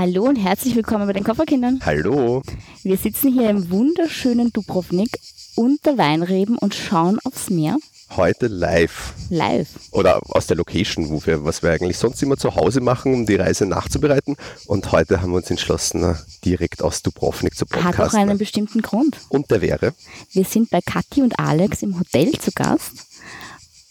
Hallo 0.00 0.24
und 0.24 0.36
herzlich 0.36 0.74
willkommen 0.76 1.06
bei 1.06 1.12
den 1.12 1.24
Kofferkindern. 1.24 1.80
Hallo. 1.84 2.40
Wir 2.82 2.96
sitzen 2.96 3.34
hier 3.34 3.50
im 3.50 3.70
wunderschönen 3.70 4.50
Dubrovnik 4.50 5.10
unter 5.56 5.98
Weinreben 5.98 6.56
und 6.56 6.74
schauen 6.74 7.18
aufs 7.22 7.50
Meer. 7.50 7.76
Heute 8.16 8.46
live. 8.46 9.12
Live. 9.28 9.68
Oder 9.90 10.20
aus 10.30 10.46
der 10.46 10.56
Location, 10.56 11.10
wo 11.10 11.26
wir, 11.26 11.44
was 11.44 11.62
wir 11.62 11.72
eigentlich 11.72 11.98
sonst 11.98 12.22
immer 12.22 12.38
zu 12.38 12.54
Hause 12.54 12.80
machen, 12.80 13.12
um 13.12 13.26
die 13.26 13.34
Reise 13.34 13.66
nachzubereiten. 13.66 14.38
Und 14.64 14.90
heute 14.90 15.20
haben 15.20 15.32
wir 15.32 15.36
uns 15.36 15.50
entschlossen, 15.50 16.16
direkt 16.46 16.82
aus 16.82 17.02
Dubrovnik 17.02 17.54
zu 17.54 17.66
podcasten. 17.66 17.98
Hat 17.98 18.08
auch 18.08 18.14
einen 18.14 18.38
bestimmten 18.38 18.80
Grund. 18.80 19.18
Und 19.28 19.50
der 19.50 19.60
wäre? 19.60 19.92
Wir 20.32 20.46
sind 20.46 20.70
bei 20.70 20.80
Kathi 20.80 21.20
und 21.20 21.38
Alex 21.38 21.82
im 21.82 22.00
Hotel 22.00 22.32
zu 22.40 22.52
Gast. 22.52 23.09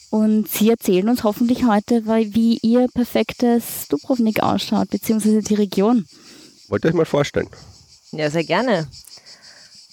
Und 0.09 0.49
sie 0.49 0.69
erzählen 0.69 1.07
uns 1.07 1.23
hoffentlich 1.23 1.65
heute, 1.65 2.05
wie 2.05 2.57
ihr 2.61 2.87
perfektes 2.93 3.87
Dubrovnik 3.89 4.41
ausschaut, 4.41 4.89
beziehungsweise 4.89 5.41
die 5.41 5.55
Region. 5.55 6.05
Wollt 6.67 6.83
ihr 6.83 6.89
euch 6.89 6.95
mal 6.95 7.05
vorstellen? 7.05 7.49
Ja, 8.11 8.29
sehr 8.29 8.43
gerne. 8.43 8.87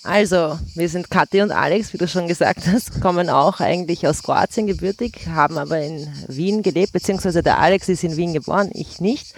Also, 0.03 0.57
wir 0.75 0.89
sind 0.89 1.11
Kathi 1.11 1.43
und 1.43 1.51
Alex, 1.51 1.93
wie 1.93 1.99
du 1.99 2.07
schon 2.07 2.29
gesagt 2.29 2.67
hast, 2.69 3.01
kommen 3.01 3.29
auch 3.29 3.61
eigentlich 3.61 4.07
aus 4.07 4.23
Kroatien 4.23 4.67
gebürtig, 4.67 5.27
haben 5.27 5.59
aber 5.59 5.81
in 5.81 6.07
Wien 6.29 6.63
gelebt, 6.63 6.93
beziehungsweise 6.93 7.43
der 7.43 7.59
Alex 7.59 7.89
ist 7.89 8.05
in 8.05 8.17
Wien 8.17 8.33
geboren, 8.33 8.71
ich 8.73 9.01
nicht. 9.01 9.35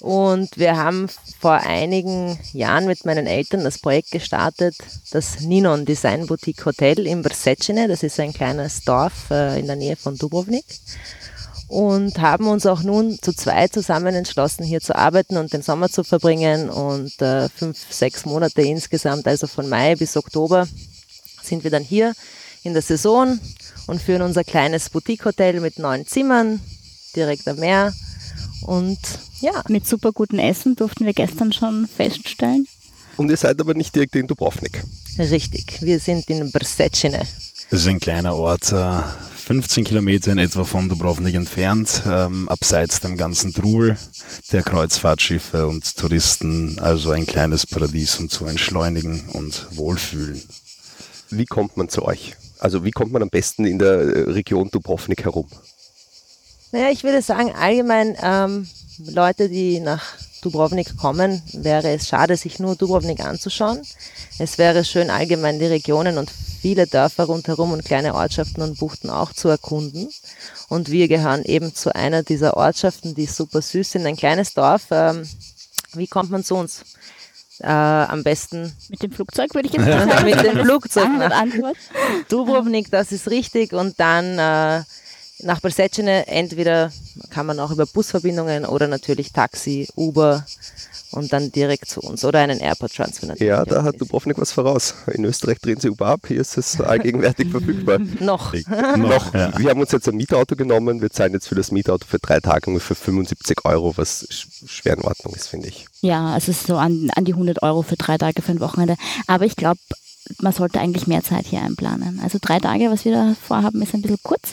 Und 0.00 0.56
wir 0.56 0.78
haben 0.78 1.08
vor 1.38 1.52
einigen 1.52 2.38
Jahren 2.54 2.86
mit 2.86 3.04
meinen 3.04 3.26
Eltern 3.26 3.64
das 3.64 3.78
Projekt 3.78 4.10
gestartet, 4.10 4.74
das 5.10 5.40
Ninon 5.40 5.84
Design 5.84 6.26
Boutique 6.26 6.64
Hotel 6.64 7.06
in 7.06 7.20
Brsecine. 7.20 7.86
Das 7.86 8.02
ist 8.02 8.18
ein 8.18 8.32
kleines 8.32 8.82
Dorf 8.82 9.30
äh, 9.30 9.60
in 9.60 9.66
der 9.66 9.76
Nähe 9.76 9.96
von 9.96 10.16
Dubrovnik. 10.16 10.64
Und 11.68 12.18
haben 12.18 12.48
uns 12.48 12.66
auch 12.66 12.82
nun 12.82 13.18
zu 13.20 13.32
zweit 13.32 13.74
zusammen 13.74 14.14
entschlossen, 14.14 14.64
hier 14.64 14.80
zu 14.80 14.96
arbeiten 14.96 15.36
und 15.36 15.52
den 15.52 15.62
Sommer 15.62 15.90
zu 15.90 16.02
verbringen. 16.02 16.70
Und 16.70 17.20
äh, 17.20 17.50
fünf, 17.50 17.78
sechs 17.90 18.24
Monate 18.24 18.62
insgesamt, 18.62 19.28
also 19.28 19.46
von 19.46 19.68
Mai 19.68 19.96
bis 19.96 20.16
Oktober, 20.16 20.66
sind 21.42 21.62
wir 21.62 21.70
dann 21.70 21.84
hier 21.84 22.14
in 22.62 22.72
der 22.72 22.82
Saison 22.82 23.38
und 23.86 24.00
führen 24.00 24.22
unser 24.22 24.44
kleines 24.44 24.88
Boutique-Hotel 24.88 25.60
mit 25.60 25.78
neun 25.78 26.06
Zimmern 26.06 26.60
direkt 27.14 27.46
am 27.46 27.56
Meer 27.56 27.92
und 28.62 28.98
ja. 29.40 29.62
Mit 29.68 29.86
super 29.86 30.12
gutem 30.12 30.38
Essen 30.38 30.76
durften 30.76 31.06
wir 31.06 31.14
gestern 31.14 31.52
schon 31.52 31.86
feststellen. 31.86 32.66
Und 33.16 33.30
ihr 33.30 33.36
seid 33.36 33.60
aber 33.60 33.74
nicht 33.74 33.94
direkt 33.94 34.16
in 34.16 34.26
Dubrovnik. 34.26 34.82
Richtig, 35.18 35.82
wir 35.82 35.98
sind 35.98 36.28
in 36.30 36.50
Brsecine. 36.50 37.26
Das 37.70 37.80
ist 37.80 37.86
ein 37.86 38.00
kleiner 38.00 38.34
Ort, 38.34 38.66
15 38.66 39.84
äh, 39.84 39.86
Kilometer 39.86 40.32
in 40.32 40.38
etwa 40.38 40.64
von 40.64 40.88
Dubrovnik 40.88 41.34
entfernt, 41.34 42.02
ähm, 42.06 42.48
abseits 42.48 43.00
dem 43.00 43.16
ganzen 43.16 43.52
Trubel 43.52 43.96
der 44.52 44.62
Kreuzfahrtschiffe 44.62 45.66
und 45.66 45.96
Touristen, 45.96 46.78
also 46.80 47.10
ein 47.10 47.26
kleines 47.26 47.66
Paradies, 47.66 48.18
um 48.18 48.28
zu 48.28 48.46
entschleunigen 48.46 49.28
und 49.32 49.68
wohlfühlen. 49.72 50.42
Wie 51.30 51.46
kommt 51.46 51.76
man 51.76 51.88
zu 51.88 52.04
euch? 52.04 52.36
Also 52.58 52.84
wie 52.84 52.90
kommt 52.90 53.12
man 53.12 53.22
am 53.22 53.30
besten 53.30 53.64
in 53.64 53.78
der 53.78 54.00
äh, 54.00 54.30
Region 54.30 54.70
Dubrovnik 54.70 55.24
herum? 55.24 55.46
Naja, 56.72 56.90
ich 56.90 57.02
würde 57.02 57.20
sagen, 57.22 57.52
allgemein 57.52 58.16
ähm, 58.22 58.68
Leute, 58.98 59.48
die 59.48 59.80
nach 59.80 60.04
Dubrovnik 60.42 60.96
kommen, 60.96 61.42
wäre 61.52 61.90
es 61.90 62.08
schade, 62.08 62.36
sich 62.36 62.58
nur 62.58 62.76
Dubrovnik 62.76 63.20
anzuschauen. 63.20 63.82
Es 64.38 64.56
wäre 64.56 64.84
schön, 64.84 65.10
allgemein 65.10 65.58
die 65.58 65.66
Regionen 65.66 66.16
und 66.16 66.30
viele 66.30 66.86
Dörfer 66.86 67.24
rundherum 67.24 67.72
und 67.72 67.84
kleine 67.84 68.14
Ortschaften 68.14 68.62
und 68.62 68.78
Buchten 68.78 69.10
auch 69.10 69.32
zu 69.32 69.48
erkunden. 69.48 70.08
Und 70.68 70.90
wir 70.90 71.08
gehören 71.08 71.44
eben 71.44 71.74
zu 71.74 71.94
einer 71.94 72.22
dieser 72.22 72.56
Ortschaften, 72.56 73.14
die 73.14 73.26
super 73.26 73.60
süß 73.62 73.92
sind, 73.92 74.06
ein 74.06 74.16
kleines 74.16 74.54
Dorf. 74.54 74.86
Ähm, 74.90 75.28
wie 75.94 76.06
kommt 76.06 76.30
man 76.30 76.44
zu 76.44 76.54
uns? 76.54 76.84
Äh, 77.58 77.66
am 77.66 78.22
besten 78.22 78.72
mit 78.88 79.02
dem 79.02 79.12
Flugzeug 79.12 79.54
würde 79.54 79.68
ich 79.68 79.74
jetzt 79.74 79.84
sagen. 79.84 80.24
mit 80.24 80.42
dem 80.42 80.64
Flugzeug 80.64 81.08
nach 81.18 81.44
Dubrovnik, 82.28 82.90
das 82.90 83.12
ist 83.12 83.28
richtig. 83.28 83.72
Und 83.72 83.98
dann 84.00 84.38
äh, 84.38 84.82
nach 85.42 85.60
Brsecine 85.60 86.26
entweder 86.26 86.92
kann 87.30 87.46
man 87.46 87.58
auch 87.60 87.70
über 87.70 87.86
Busverbindungen 87.86 88.64
oder 88.64 88.88
natürlich 88.88 89.32
Taxi, 89.32 89.88
Uber 89.96 90.44
und 91.12 91.32
dann 91.32 91.50
direkt 91.50 91.88
zu 91.88 92.00
uns 92.00 92.24
oder 92.24 92.38
einen 92.38 92.60
Airport 92.60 92.94
Transfer 92.94 93.26
natürlich. 93.26 93.48
Ja, 93.48 93.64
da 93.64 93.82
hat 93.82 94.00
Dubrovnik 94.00 94.38
was 94.38 94.52
voraus. 94.52 94.94
In 95.12 95.24
Österreich 95.24 95.58
drehen 95.58 95.80
sie 95.80 95.90
Uber 95.90 96.06
ab, 96.06 96.20
hier 96.28 96.40
ist 96.40 96.56
es 96.56 96.80
allgegenwärtig 96.80 97.48
verfügbar. 97.50 97.98
Noch. 98.20 98.52
Noch. 98.96 99.34
Ja. 99.34 99.58
Wir 99.58 99.70
haben 99.70 99.80
uns 99.80 99.92
jetzt 99.92 100.08
ein 100.08 100.16
Mietauto 100.16 100.56
genommen, 100.56 101.00
wir 101.00 101.10
zahlen 101.10 101.32
jetzt 101.32 101.48
für 101.48 101.54
das 101.54 101.72
Mietauto 101.72 102.06
für 102.06 102.18
drei 102.18 102.40
Tage 102.40 102.66
ungefähr 102.68 102.96
75 102.96 103.64
Euro, 103.64 103.96
was 103.96 104.26
schwer 104.66 104.96
in 104.96 105.02
Ordnung 105.02 105.34
ist, 105.34 105.48
finde 105.48 105.68
ich. 105.68 105.86
Ja, 106.00 106.36
es 106.36 106.48
ist 106.48 106.66
so 106.66 106.76
an, 106.76 107.10
an 107.14 107.24
die 107.24 107.32
100 107.32 107.62
Euro 107.62 107.82
für 107.82 107.96
drei 107.96 108.18
Tage 108.18 108.42
für 108.42 108.52
ein 108.52 108.60
Wochenende. 108.60 108.96
Aber 109.26 109.44
ich 109.44 109.56
glaube, 109.56 109.80
man 110.38 110.52
sollte 110.52 110.80
eigentlich 110.80 111.06
mehr 111.06 111.22
Zeit 111.22 111.46
hier 111.46 111.62
einplanen. 111.62 112.20
Also 112.22 112.38
drei 112.40 112.58
Tage, 112.60 112.90
was 112.90 113.04
wir 113.04 113.12
da 113.12 113.34
vorhaben, 113.40 113.82
ist 113.82 113.94
ein 113.94 114.02
bisschen 114.02 114.18
kurz. 114.22 114.52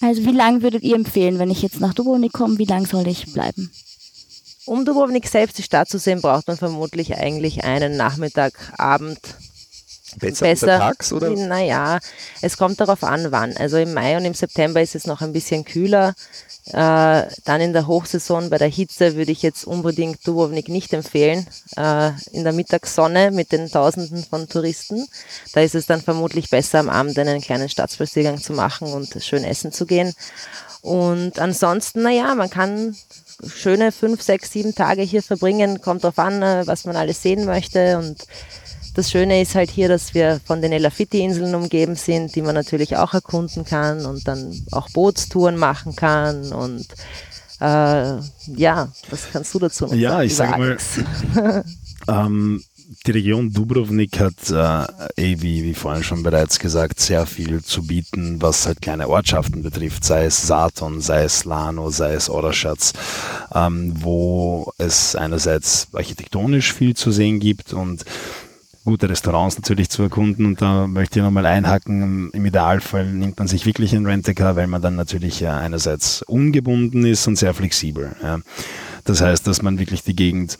Also 0.00 0.24
wie 0.24 0.32
lange 0.32 0.62
würdet 0.62 0.82
ihr 0.82 0.96
empfehlen, 0.96 1.38
wenn 1.38 1.50
ich 1.50 1.62
jetzt 1.62 1.80
nach 1.80 1.94
Dubrovnik 1.94 2.32
komme, 2.32 2.58
wie 2.58 2.64
lange 2.64 2.86
soll 2.86 3.06
ich 3.08 3.32
bleiben? 3.32 3.70
Um 4.66 4.84
Dubrovnik 4.84 5.28
selbst 5.28 5.58
die 5.58 5.62
Stadt 5.62 5.88
zu 5.88 5.98
sehen, 5.98 6.20
braucht 6.20 6.48
man 6.48 6.56
vermutlich 6.56 7.16
eigentlich 7.16 7.64
einen 7.64 7.96
Nachmittag, 7.96 8.52
Abend. 8.76 9.20
Besser, 10.18 10.46
besser 10.46 10.78
tags 10.78 11.12
oder? 11.12 11.30
Naja, 11.30 11.98
es 12.40 12.56
kommt 12.56 12.80
darauf 12.80 13.04
an, 13.04 13.32
wann. 13.32 13.56
Also 13.56 13.76
im 13.76 13.92
Mai 13.92 14.16
und 14.16 14.24
im 14.24 14.34
September 14.34 14.80
ist 14.80 14.94
es 14.94 15.06
noch 15.06 15.20
ein 15.20 15.32
bisschen 15.32 15.64
kühler. 15.64 16.14
Äh, 16.72 17.22
dann 17.44 17.60
in 17.60 17.72
der 17.72 17.86
Hochsaison 17.86 18.50
bei 18.50 18.58
der 18.58 18.68
Hitze 18.68 19.14
würde 19.14 19.30
ich 19.30 19.42
jetzt 19.42 19.64
unbedingt 19.64 20.26
Dubrovnik 20.26 20.68
nicht 20.68 20.92
empfehlen. 20.92 21.46
Äh, 21.76 22.10
in 22.32 22.42
der 22.42 22.52
Mittagssonne 22.52 23.30
mit 23.30 23.52
den 23.52 23.70
Tausenden 23.70 24.24
von 24.24 24.48
Touristen. 24.48 25.06
Da 25.52 25.60
ist 25.60 25.76
es 25.76 25.86
dann 25.86 26.02
vermutlich 26.02 26.50
besser, 26.50 26.80
am 26.80 26.88
Abend 26.88 27.18
einen 27.18 27.40
kleinen 27.40 27.68
Stadtspaziergang 27.68 28.38
zu 28.38 28.52
machen 28.52 28.92
und 28.92 29.22
schön 29.22 29.44
essen 29.44 29.70
zu 29.70 29.86
gehen. 29.86 30.12
Und 30.82 31.38
ansonsten, 31.38 32.02
naja, 32.02 32.34
man 32.34 32.50
kann 32.50 32.96
schöne 33.46 33.92
fünf, 33.92 34.22
sechs, 34.22 34.50
sieben 34.50 34.74
Tage 34.74 35.02
hier 35.02 35.22
verbringen. 35.22 35.80
Kommt 35.80 36.02
drauf 36.02 36.18
an, 36.18 36.42
äh, 36.42 36.66
was 36.66 36.84
man 36.84 36.96
alles 36.96 37.22
sehen 37.22 37.44
möchte 37.44 37.98
und 37.98 38.24
das 38.96 39.10
Schöne 39.10 39.42
ist 39.42 39.54
halt 39.54 39.70
hier, 39.70 39.88
dass 39.88 40.14
wir 40.14 40.40
von 40.44 40.62
den 40.62 40.72
Elafiti-Inseln 40.72 41.54
umgeben 41.54 41.96
sind, 41.96 42.34
die 42.34 42.40
man 42.40 42.54
natürlich 42.54 42.96
auch 42.96 43.12
erkunden 43.12 43.66
kann 43.66 44.06
und 44.06 44.26
dann 44.26 44.58
auch 44.72 44.88
Bootstouren 44.90 45.58
machen 45.58 45.94
kann 45.94 46.50
und 46.52 46.86
äh, 47.60 48.16
ja, 48.56 48.88
was 49.10 49.30
kannst 49.32 49.54
du 49.54 49.58
dazu 49.58 49.84
noch 49.84 49.92
ja, 49.92 50.10
sagen? 50.10 50.18
Ja, 50.18 50.22
ich 50.22 50.34
sage 50.34 50.58
mal, 50.58 51.64
ähm, 52.08 52.62
die 53.06 53.10
Region 53.10 53.52
Dubrovnik 53.52 54.18
hat, 54.18 54.50
äh, 54.50 55.12
eh, 55.16 55.36
wie, 55.40 55.64
wie 55.64 55.74
vorhin 55.74 56.02
schon 56.04 56.22
bereits 56.22 56.58
gesagt, 56.58 56.98
sehr 56.98 57.26
viel 57.26 57.62
zu 57.62 57.82
bieten, 57.86 58.40
was 58.40 58.66
halt 58.66 58.80
kleine 58.80 59.08
Ortschaften 59.08 59.62
betrifft, 59.62 60.04
sei 60.04 60.24
es 60.24 60.46
Saturn, 60.46 61.02
sei 61.02 61.24
es 61.24 61.44
Lano, 61.44 61.90
sei 61.90 62.14
es 62.14 62.30
Oraschatz, 62.30 62.94
ähm, 63.54 63.92
wo 63.96 64.72
es 64.78 65.16
einerseits 65.16 65.88
architektonisch 65.92 66.72
viel 66.72 66.94
zu 66.94 67.10
sehen 67.10 67.40
gibt 67.40 67.72
und 67.72 68.04
gute 68.86 69.10
Restaurants 69.10 69.56
natürlich 69.56 69.90
zu 69.90 70.02
erkunden 70.02 70.46
und 70.46 70.62
da 70.62 70.86
möchte 70.86 71.18
ich 71.18 71.24
nochmal 71.24 71.44
einhaken. 71.44 72.30
Im 72.32 72.46
Idealfall 72.46 73.04
nimmt 73.04 73.38
man 73.38 73.48
sich 73.48 73.66
wirklich 73.66 73.94
ein 73.94 74.06
Rent-A-Car, 74.06 74.56
weil 74.56 74.68
man 74.68 74.80
dann 74.80 74.96
natürlich 74.96 75.40
ja 75.40 75.58
einerseits 75.58 76.22
ungebunden 76.22 77.04
ist 77.04 77.26
und 77.26 77.36
sehr 77.36 77.52
flexibel. 77.52 78.16
Das 79.04 79.20
heißt, 79.20 79.46
dass 79.46 79.60
man 79.60 79.78
wirklich 79.78 80.02
die 80.02 80.16
Gegend 80.16 80.58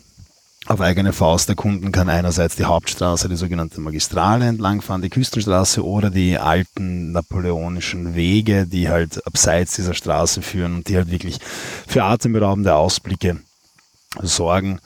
auf 0.67 0.81
eigene 0.81 1.13
Faust 1.13 1.49
erkunden 1.49 1.93
kann. 1.93 2.09
Einerseits 2.09 2.57
die 2.57 2.65
Hauptstraße, 2.65 3.29
die 3.29 3.37
sogenannte 3.37 3.81
Magistrale 3.81 4.47
entlangfahren, 4.47 5.03
die 5.03 5.11
Küstenstraße 5.11 5.85
oder 5.85 6.11
die 6.11 6.39
alten 6.39 7.13
napoleonischen 7.13 8.15
Wege, 8.15 8.67
die 8.67 8.89
halt 8.89 9.25
abseits 9.27 9.77
dieser 9.77 9.95
Straße 9.95 10.43
führen 10.43 10.75
und 10.75 10.89
die 10.89 10.97
halt 10.97 11.11
wirklich 11.11 11.39
für 11.87 12.03
atemberaubende 12.03 12.75
Ausblicke 12.75 13.39
sorgen. 14.21 14.81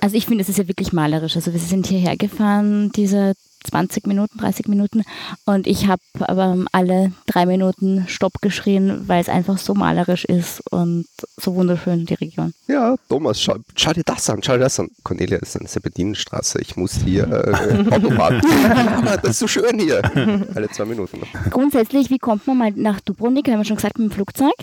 Also 0.00 0.16
ich 0.16 0.26
finde, 0.26 0.42
es 0.42 0.48
ist 0.48 0.58
ja 0.58 0.68
wirklich 0.68 0.92
malerisch. 0.92 1.36
Also 1.36 1.52
wir 1.52 1.60
sind 1.60 1.86
hierher 1.86 2.16
gefahren, 2.16 2.90
diese 2.96 3.34
20 3.64 4.06
Minuten, 4.06 4.38
30 4.38 4.68
Minuten 4.68 5.02
und 5.44 5.66
ich 5.66 5.86
habe 5.86 6.02
aber 6.20 6.64
alle 6.72 7.12
drei 7.26 7.46
Minuten 7.46 8.06
Stopp 8.08 8.40
geschrien, 8.40 9.04
weil 9.06 9.20
es 9.20 9.28
einfach 9.28 9.58
so 9.58 9.74
malerisch 9.74 10.24
ist 10.24 10.62
und 10.70 11.06
so 11.36 11.54
wunderschön, 11.54 12.06
die 12.06 12.14
Region. 12.14 12.54
Ja, 12.68 12.96
Thomas, 13.08 13.40
schau, 13.40 13.56
schau 13.76 13.92
dir 13.92 14.02
das 14.04 14.28
an, 14.30 14.42
schau 14.42 14.54
dir 14.54 14.60
das 14.60 14.80
an. 14.80 14.88
Cornelia, 15.02 15.38
ist 15.38 15.58
eine 15.58 15.68
Serpentinenstraße, 15.68 16.60
ich 16.60 16.76
muss 16.76 16.94
hier 17.04 17.28
äh, 17.28 17.94
Autobahn. 17.94 18.40
das 19.22 19.32
ist 19.32 19.38
so 19.40 19.46
schön 19.46 19.78
hier. 19.78 20.02
Alle 20.54 20.68
zwei 20.70 20.86
Minuten. 20.86 21.20
Grundsätzlich, 21.50 22.10
wie 22.10 22.18
kommt 22.18 22.46
man 22.46 22.56
mal 22.56 22.72
nach 22.74 23.00
Dubrovnik, 23.00 23.48
haben 23.48 23.58
wir 23.58 23.64
schon 23.64 23.76
gesagt, 23.76 23.98
mit 23.98 24.10
dem 24.10 24.14
Flugzeug? 24.14 24.54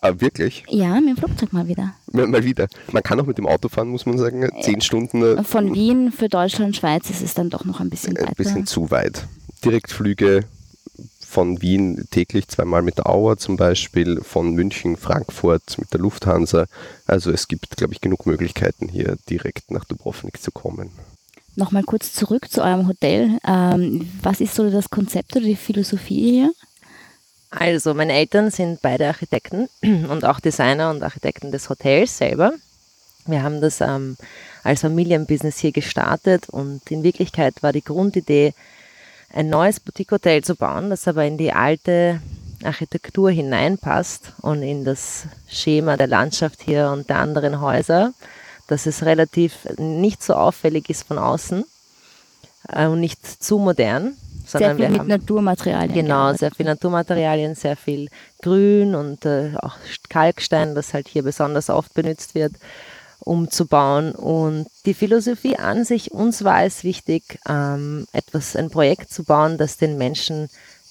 Ah, 0.00 0.12
wirklich? 0.18 0.64
Ja, 0.68 0.94
mit 1.00 1.10
dem 1.10 1.16
Flugzeug 1.16 1.52
mal 1.52 1.68
wieder. 1.68 1.94
Mal, 2.12 2.44
wieder. 2.44 2.66
Man 2.92 3.02
kann 3.02 3.20
auch 3.20 3.26
mit 3.26 3.38
dem 3.38 3.46
Auto 3.46 3.68
fahren, 3.68 3.88
muss 3.88 4.06
man 4.06 4.18
sagen. 4.18 4.48
Zehn 4.62 4.80
Stunden. 4.80 5.22
Äh, 5.22 5.44
Von 5.44 5.74
Wien 5.74 6.10
für 6.10 6.28
Deutschland, 6.28 6.76
Schweiz 6.76 7.08
ist 7.08 7.22
es 7.22 7.34
dann 7.34 7.50
doch 7.50 7.64
noch 7.64 7.80
ein 7.80 7.90
bisschen 7.90 8.16
weiter. 8.16 8.28
Ein 8.28 8.34
bisschen 8.34 8.66
zu 8.66 8.90
weit. 8.90 9.26
Direktflüge 9.64 10.44
von 11.30 11.62
Wien 11.62 12.06
täglich 12.10 12.48
zweimal 12.48 12.82
mit 12.82 12.98
der 12.98 13.08
Auer 13.08 13.36
zum 13.36 13.56
Beispiel, 13.56 14.20
von 14.22 14.52
München, 14.52 14.96
Frankfurt 14.96 15.78
mit 15.78 15.92
der 15.92 16.00
Lufthansa. 16.00 16.66
Also 17.06 17.30
es 17.30 17.46
gibt, 17.46 17.76
glaube 17.76 17.92
ich, 17.92 18.00
genug 18.00 18.26
Möglichkeiten 18.26 18.88
hier 18.88 19.16
direkt 19.28 19.70
nach 19.70 19.84
Dubrovnik 19.84 20.42
zu 20.42 20.50
kommen. 20.50 20.90
Nochmal 21.54 21.84
kurz 21.84 22.12
zurück 22.12 22.50
zu 22.50 22.62
eurem 22.62 22.88
Hotel. 22.88 23.38
Ähm, 23.46 24.10
was 24.22 24.40
ist 24.40 24.54
so 24.54 24.70
das 24.70 24.90
Konzept 24.90 25.36
oder 25.36 25.44
die 25.44 25.56
Philosophie 25.56 26.30
hier? 26.32 26.52
Also, 27.50 27.94
meine 27.94 28.12
Eltern 28.12 28.50
sind 28.50 28.80
beide 28.80 29.08
Architekten 29.08 29.68
und 29.82 30.24
auch 30.24 30.40
Designer 30.40 30.90
und 30.90 31.02
Architekten 31.02 31.50
des 31.50 31.68
Hotels 31.68 32.16
selber. 32.16 32.52
Wir 33.26 33.42
haben 33.42 33.60
das 33.60 33.80
ähm, 33.80 34.16
als 34.62 34.80
Familienbusiness 34.80 35.58
hier 35.58 35.72
gestartet 35.72 36.48
und 36.48 36.90
in 36.90 37.02
Wirklichkeit 37.02 37.62
war 37.62 37.72
die 37.72 37.84
Grundidee, 37.84 38.54
ein 39.32 39.48
neues 39.48 39.78
Boutique-Hotel 39.78 40.42
zu 40.42 40.56
bauen, 40.56 40.90
das 40.90 41.06
aber 41.06 41.24
in 41.24 41.38
die 41.38 41.52
alte 41.52 42.20
Architektur 42.64 43.30
hineinpasst 43.30 44.32
und 44.42 44.62
in 44.62 44.84
das 44.84 45.24
Schema 45.48 45.96
der 45.96 46.08
Landschaft 46.08 46.62
hier 46.62 46.90
und 46.90 47.08
der 47.08 47.18
anderen 47.18 47.60
Häuser, 47.60 48.12
dass 48.66 48.86
es 48.86 49.04
relativ 49.04 49.66
nicht 49.78 50.22
so 50.22 50.34
auffällig 50.34 50.90
ist 50.90 51.06
von 51.06 51.18
außen 51.18 51.64
äh, 52.68 52.86
und 52.86 53.00
nicht 53.00 53.24
zu 53.42 53.58
modern. 53.58 54.16
Sehr 54.58 54.76
viel 54.76 54.88
mit 54.88 55.06
Naturmaterialien. 55.06 55.94
Genau, 55.94 56.32
sehr 56.34 56.50
viel 56.50 56.66
Naturmaterialien, 56.66 57.54
sehr 57.54 57.76
viel 57.76 58.08
Grün 58.42 58.94
und 58.94 59.24
äh, 59.24 59.52
auch 59.60 59.76
Kalkstein, 60.08 60.74
das 60.74 60.94
halt 60.94 61.08
hier 61.08 61.22
besonders 61.22 61.70
oft 61.70 61.94
benutzt 61.94 62.34
wird 62.34 62.52
umzubauen. 63.20 64.12
Und 64.12 64.66
die 64.86 64.94
Philosophie 64.94 65.56
an 65.56 65.84
sich, 65.84 66.10
uns 66.10 66.42
war 66.42 66.64
es 66.64 66.84
wichtig, 66.84 67.38
ähm, 67.48 68.06
etwas, 68.12 68.56
ein 68.56 68.70
Projekt 68.70 69.12
zu 69.12 69.24
bauen, 69.24 69.58
das 69.58 69.76
den 69.76 69.98
Menschen 69.98 70.48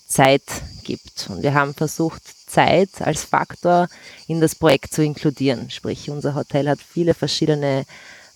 Zeit 0.07 0.43
gibt. 0.83 1.27
Und 1.29 1.43
wir 1.43 1.53
haben 1.53 1.73
versucht, 1.73 2.21
Zeit 2.47 2.89
als 3.01 3.25
Faktor 3.25 3.87
in 4.27 4.41
das 4.41 4.55
Projekt 4.55 4.93
zu 4.93 5.03
inkludieren. 5.03 5.69
Sprich, 5.69 6.09
unser 6.09 6.33
Hotel 6.33 6.67
hat 6.67 6.79
viele 6.79 7.13
verschiedene 7.13 7.85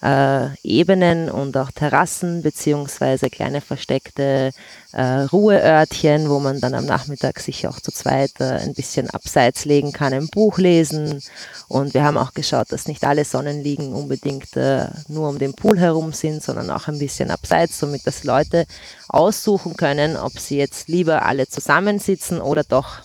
äh, 0.03 0.49
Ebenen 0.63 1.29
und 1.29 1.55
auch 1.55 1.71
Terrassen 1.71 2.41
beziehungsweise 2.41 3.29
kleine 3.29 3.61
versteckte 3.61 4.51
äh, 4.91 5.01
Ruheörtchen, 5.01 6.29
wo 6.29 6.39
man 6.39 6.59
dann 6.59 6.73
am 6.73 6.85
Nachmittag 6.85 7.39
sich 7.39 7.65
auch 7.67 7.79
zu 7.79 7.91
zweit 7.91 8.31
äh, 8.39 8.57
ein 8.57 8.73
bisschen 8.73 9.09
abseits 9.09 9.63
legen 9.63 9.93
kann, 9.93 10.13
ein 10.13 10.27
Buch 10.27 10.57
lesen. 10.57 11.21
Und 11.69 11.93
wir 11.93 12.03
haben 12.03 12.17
auch 12.17 12.33
geschaut, 12.33 12.71
dass 12.71 12.87
nicht 12.87 13.05
alle 13.05 13.23
Sonnenliegen 13.23 13.93
unbedingt 13.93 14.57
äh, 14.57 14.87
nur 15.07 15.29
um 15.29 15.39
den 15.39 15.53
Pool 15.53 15.79
herum 15.79 16.11
sind, 16.11 16.43
sondern 16.43 16.69
auch 16.69 16.89
ein 16.89 16.99
bisschen 16.99 17.31
abseits, 17.31 17.79
somit 17.79 18.05
dass 18.05 18.25
Leute 18.25 18.65
aussuchen 19.07 19.77
können, 19.77 20.17
ob 20.17 20.37
sie 20.37 20.57
jetzt 20.57 20.89
lieber 20.89 21.23
alle 21.23 21.47
zusammensitzen 21.47 22.41
oder 22.41 22.65
doch 22.65 22.99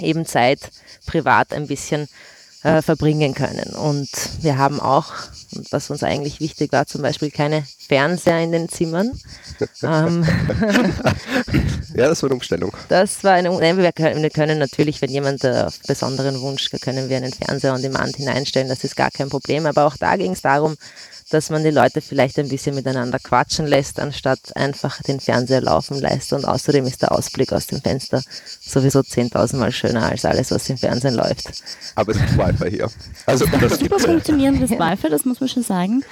eben 0.00 0.26
Zeit 0.26 0.72
privat 1.06 1.52
ein 1.52 1.68
bisschen 1.68 2.08
äh, 2.64 2.82
verbringen 2.82 3.34
können. 3.34 3.74
Und 3.76 4.10
wir 4.42 4.58
haben 4.58 4.80
auch 4.80 5.12
was 5.70 5.90
uns 5.90 6.02
eigentlich 6.02 6.40
wichtig 6.40 6.72
war, 6.72 6.86
zum 6.86 7.02
Beispiel 7.02 7.30
keine 7.30 7.64
Fernseher 7.78 8.40
in 8.40 8.52
den 8.52 8.68
Zimmern. 8.68 9.12
ähm, 9.82 10.24
ja, 11.94 12.08
das 12.08 12.22
war 12.22 12.28
eine 12.28 12.34
Umstellung. 12.34 12.72
Das 12.88 13.24
war 13.24 13.32
eine 13.32 13.50
Umstellung. 13.50 13.82
Wir 13.82 13.92
können, 13.92 14.22
wir 14.22 14.30
können 14.30 14.58
natürlich, 14.58 15.00
wenn 15.02 15.10
jemand 15.10 15.44
äh, 15.44 15.64
auf 15.66 15.78
besonderen 15.86 16.40
Wunsch, 16.40 16.70
können 16.80 17.08
wir 17.08 17.16
einen 17.16 17.32
Fernseher 17.32 17.74
on 17.74 17.82
Demand 17.82 18.16
hineinstellen, 18.16 18.68
das 18.68 18.84
ist 18.84 18.96
gar 18.96 19.10
kein 19.10 19.28
Problem. 19.28 19.66
Aber 19.66 19.84
auch 19.86 19.96
da 19.96 20.16
ging 20.16 20.32
es 20.32 20.42
darum, 20.42 20.76
dass 21.34 21.50
man 21.50 21.64
die 21.64 21.70
Leute 21.70 22.00
vielleicht 22.00 22.38
ein 22.38 22.48
bisschen 22.48 22.76
miteinander 22.76 23.18
quatschen 23.18 23.66
lässt, 23.66 23.98
anstatt 23.98 24.56
einfach 24.56 25.02
den 25.02 25.18
Fernseher 25.18 25.60
laufen 25.60 26.00
lässt. 26.00 26.32
Und 26.32 26.44
außerdem 26.44 26.86
ist 26.86 27.02
der 27.02 27.12
Ausblick 27.12 27.52
aus 27.52 27.66
dem 27.66 27.80
Fenster 27.80 28.22
sowieso 28.60 29.00
10.000 29.00 29.56
Mal 29.56 29.72
schöner 29.72 30.04
als 30.10 30.24
alles, 30.24 30.52
was 30.52 30.70
im 30.70 30.78
Fernsehen 30.78 31.14
läuft. 31.14 31.50
Aber 31.96 32.12
es 32.12 32.18
gibt 32.18 32.38
Wi-Fi 32.38 32.70
hier. 32.70 32.88
Also 33.26 33.46
das 33.46 33.80
super 33.80 33.98
funktionierendes 33.98 34.70
Wi-Fi, 34.70 35.08
das 35.10 35.24
muss 35.24 35.40
man 35.40 35.48
schon 35.48 35.64
sagen. 35.64 36.04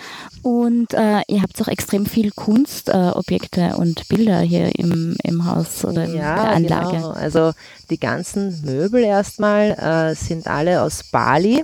Und 0.42 0.92
äh, 0.92 1.22
ihr 1.28 1.40
habt 1.40 1.60
auch 1.62 1.68
extrem 1.68 2.04
viel 2.04 2.32
Kunstobjekte 2.32 3.60
äh, 3.60 3.74
und 3.74 4.08
Bilder 4.08 4.40
hier 4.40 4.76
im, 4.76 5.16
im 5.22 5.44
Haus 5.46 5.84
oder 5.84 6.04
in 6.04 6.16
ja, 6.16 6.34
der 6.34 6.52
Anlage. 6.52 6.96
Genau. 6.96 7.10
Also 7.10 7.52
die 7.90 8.00
ganzen 8.00 8.60
Möbel 8.62 9.04
erstmal 9.04 9.70
äh, 9.70 10.14
sind 10.16 10.48
alle 10.48 10.82
aus 10.82 11.04
Bali. 11.04 11.62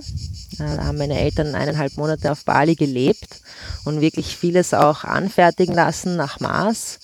Da 0.59 0.85
haben 0.85 0.97
meine 0.97 1.19
Eltern 1.19 1.55
eineinhalb 1.55 1.97
Monate 1.97 2.31
auf 2.31 2.43
Bali 2.45 2.75
gelebt 2.75 3.41
und 3.85 4.01
wirklich 4.01 4.35
vieles 4.35 4.73
auch 4.73 5.03
anfertigen 5.03 5.73
lassen 5.73 6.15
nach 6.15 6.39
Maß. 6.39 6.99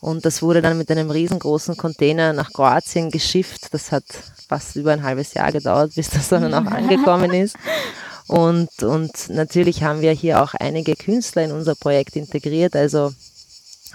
Und 0.00 0.24
das 0.24 0.42
wurde 0.42 0.62
dann 0.62 0.78
mit 0.78 0.90
einem 0.90 1.10
riesengroßen 1.10 1.76
Container 1.76 2.32
nach 2.32 2.52
Kroatien 2.52 3.10
geschifft. 3.10 3.68
Das 3.72 3.92
hat 3.92 4.04
fast 4.48 4.76
über 4.76 4.92
ein 4.92 5.02
halbes 5.02 5.34
Jahr 5.34 5.52
gedauert, 5.52 5.94
bis 5.94 6.10
das 6.10 6.28
dann 6.28 6.52
auch 6.54 6.70
angekommen 6.70 7.32
ist. 7.34 7.56
Und, 8.26 8.82
und 8.82 9.28
natürlich 9.30 9.82
haben 9.82 10.00
wir 10.00 10.12
hier 10.12 10.42
auch 10.42 10.54
einige 10.54 10.94
Künstler 10.94 11.44
in 11.44 11.52
unser 11.52 11.74
Projekt 11.74 12.16
integriert. 12.16 12.74
Also 12.74 13.12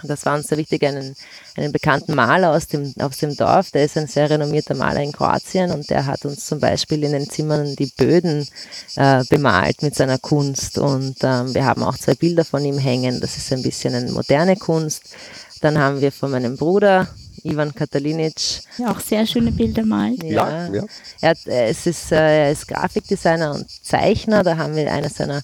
das 0.04 0.24
war 0.26 0.36
uns 0.36 0.48
sehr 0.48 0.58
wichtig, 0.58 0.84
einen, 0.84 1.14
einen 1.56 1.72
bekannten 1.72 2.14
Maler 2.14 2.52
aus 2.52 2.66
dem, 2.66 2.94
aus 2.98 3.18
dem 3.18 3.36
Dorf, 3.36 3.70
der 3.70 3.84
ist 3.84 3.96
ein 3.96 4.06
sehr 4.06 4.30
renommierter 4.30 4.74
Maler 4.74 5.02
in 5.02 5.12
Kroatien 5.12 5.70
und 5.70 5.90
der 5.90 6.06
hat 6.06 6.24
uns 6.24 6.46
zum 6.46 6.60
Beispiel 6.60 7.02
in 7.04 7.12
den 7.12 7.28
Zimmern 7.28 7.74
die 7.76 7.92
Böden 7.96 8.46
äh, 8.96 9.24
bemalt 9.28 9.82
mit 9.82 9.94
seiner 9.94 10.18
Kunst 10.18 10.78
und 10.78 11.16
ähm, 11.22 11.54
wir 11.54 11.64
haben 11.64 11.82
auch 11.82 11.96
zwei 11.96 12.14
Bilder 12.14 12.44
von 12.44 12.64
ihm 12.64 12.78
hängen, 12.78 13.20
das 13.20 13.36
ist 13.36 13.52
ein 13.52 13.62
bisschen 13.62 13.94
eine 13.94 14.12
moderne 14.12 14.56
Kunst. 14.56 15.02
Dann 15.60 15.78
haben 15.78 16.00
wir 16.00 16.12
von 16.12 16.30
meinem 16.30 16.56
Bruder 16.56 17.08
Ivan 17.44 17.74
Katalinic. 17.74 18.62
Ja, 18.78 18.90
auch 18.90 19.00
sehr 19.00 19.26
schöne 19.26 19.52
Bilder 19.52 19.84
malt. 19.84 20.22
Ja, 20.22 20.68
ja. 20.68 20.84
Er, 21.20 21.30
hat, 21.30 21.46
es 21.46 21.86
ist, 21.86 22.12
äh, 22.12 22.44
er 22.44 22.52
ist 22.52 22.68
Grafikdesigner 22.68 23.54
und 23.54 23.70
Zeichner. 23.70 24.42
Da 24.42 24.56
haben 24.56 24.76
wir 24.76 24.92
eine 24.92 25.08
seiner 25.08 25.42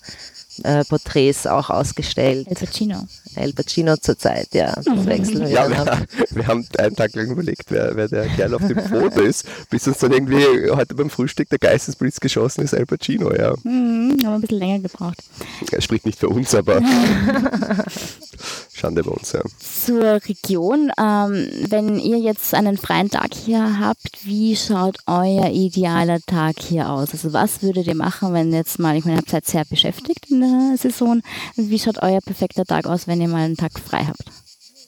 äh, 0.62 0.84
Porträts 0.84 1.46
auch 1.46 1.70
ausgestellt. 1.70 2.46
El 2.48 2.54
Pacino. 2.54 3.06
El 3.34 3.52
Pacino 3.52 3.96
zurzeit, 3.96 4.48
ja. 4.52 4.74
Das 4.84 5.06
wechseln 5.06 5.40
wir. 5.40 5.48
Ja, 5.48 5.68
wir, 5.68 6.06
wir, 6.30 6.46
haben 6.46 6.66
einen 6.78 6.96
Tag 6.96 7.14
lang 7.14 7.30
überlegt, 7.30 7.70
wer, 7.70 7.96
wer 7.96 8.08
der 8.08 8.26
Kerl 8.28 8.54
auf 8.54 8.66
dem 8.66 8.78
Foto 8.78 9.22
ist, 9.22 9.44
bis 9.70 9.86
uns 9.88 9.98
dann 9.98 10.12
irgendwie 10.12 10.70
heute 10.70 10.94
beim 10.94 11.10
Frühstück 11.10 11.48
der 11.50 11.58
Geistesblitz 11.58 12.20
geschossen 12.20 12.62
ist, 12.62 12.72
El 12.72 12.86
Pacino, 12.86 13.34
ja. 13.34 13.54
Mhm, 13.64 14.18
haben 14.24 14.34
ein 14.34 14.40
bisschen 14.40 14.58
länger 14.58 14.80
gebraucht. 14.80 15.18
Er 15.72 15.80
spricht 15.80 16.06
nicht 16.06 16.18
für 16.18 16.28
uns, 16.28 16.54
aber 16.54 16.80
Schande 18.72 19.02
bei 19.02 19.10
uns, 19.10 19.32
ja. 19.32 19.40
Zur 19.58 20.20
Region, 20.26 20.90
ähm, 20.98 21.48
wenn 21.68 21.98
ihr 21.98 22.18
jetzt 22.18 22.54
einen 22.54 22.76
freien 22.76 23.10
Tag 23.10 23.34
hier 23.34 23.78
habt, 23.80 24.24
wie 24.24 24.56
schaut 24.56 24.98
euer 25.06 25.50
idealer 25.50 26.20
Tag 26.20 26.56
hier 26.58 26.90
aus? 26.90 27.12
Also 27.12 27.32
was 27.32 27.62
würdet 27.62 27.86
ihr 27.86 27.94
machen, 27.94 28.32
wenn 28.32 28.52
jetzt 28.52 28.78
mal, 28.78 28.96
ich 28.96 29.04
meine, 29.04 29.18
ihr 29.18 29.24
seid 29.26 29.46
sehr 29.46 29.64
beschäftigt 29.64 30.30
in 30.30 30.43
Saison, 30.76 31.22
wie 31.56 31.78
schaut 31.78 32.02
euer 32.02 32.20
perfekter 32.20 32.64
Tag 32.64 32.86
aus, 32.86 33.06
wenn 33.06 33.20
ihr 33.20 33.28
mal 33.28 33.44
einen 33.44 33.56
Tag 33.56 33.72
frei 33.78 34.04
habt? 34.06 34.24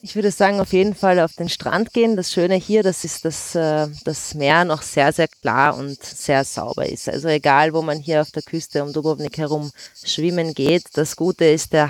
Ich 0.03 0.15
würde 0.15 0.31
sagen, 0.31 0.59
auf 0.59 0.73
jeden 0.73 0.93
Fall 0.93 1.19
auf 1.19 1.33
den 1.33 1.49
Strand 1.49 1.91
gehen. 1.91 2.15
Das 2.15 2.31
Schöne 2.31 2.55
hier, 2.55 2.83
das 2.83 3.03
ist, 3.03 3.25
dass 3.25 3.55
äh, 3.55 3.87
das 4.03 4.35
Meer 4.35 4.63
noch 4.63 4.81
sehr, 4.81 5.11
sehr 5.11 5.27
klar 5.27 5.75
und 5.75 6.01
sehr 6.03 6.43
sauber 6.43 6.87
ist. 6.87 7.09
Also 7.09 7.27
egal, 7.27 7.73
wo 7.73 7.81
man 7.81 7.99
hier 7.99 8.21
auf 8.21 8.31
der 8.31 8.43
Küste 8.43 8.83
um 8.83 8.93
Dubrovnik 8.93 9.37
herum 9.37 9.71
schwimmen 10.03 10.53
geht, 10.53 10.83
das 10.93 11.15
Gute 11.15 11.45
ist, 11.45 11.73
der 11.73 11.89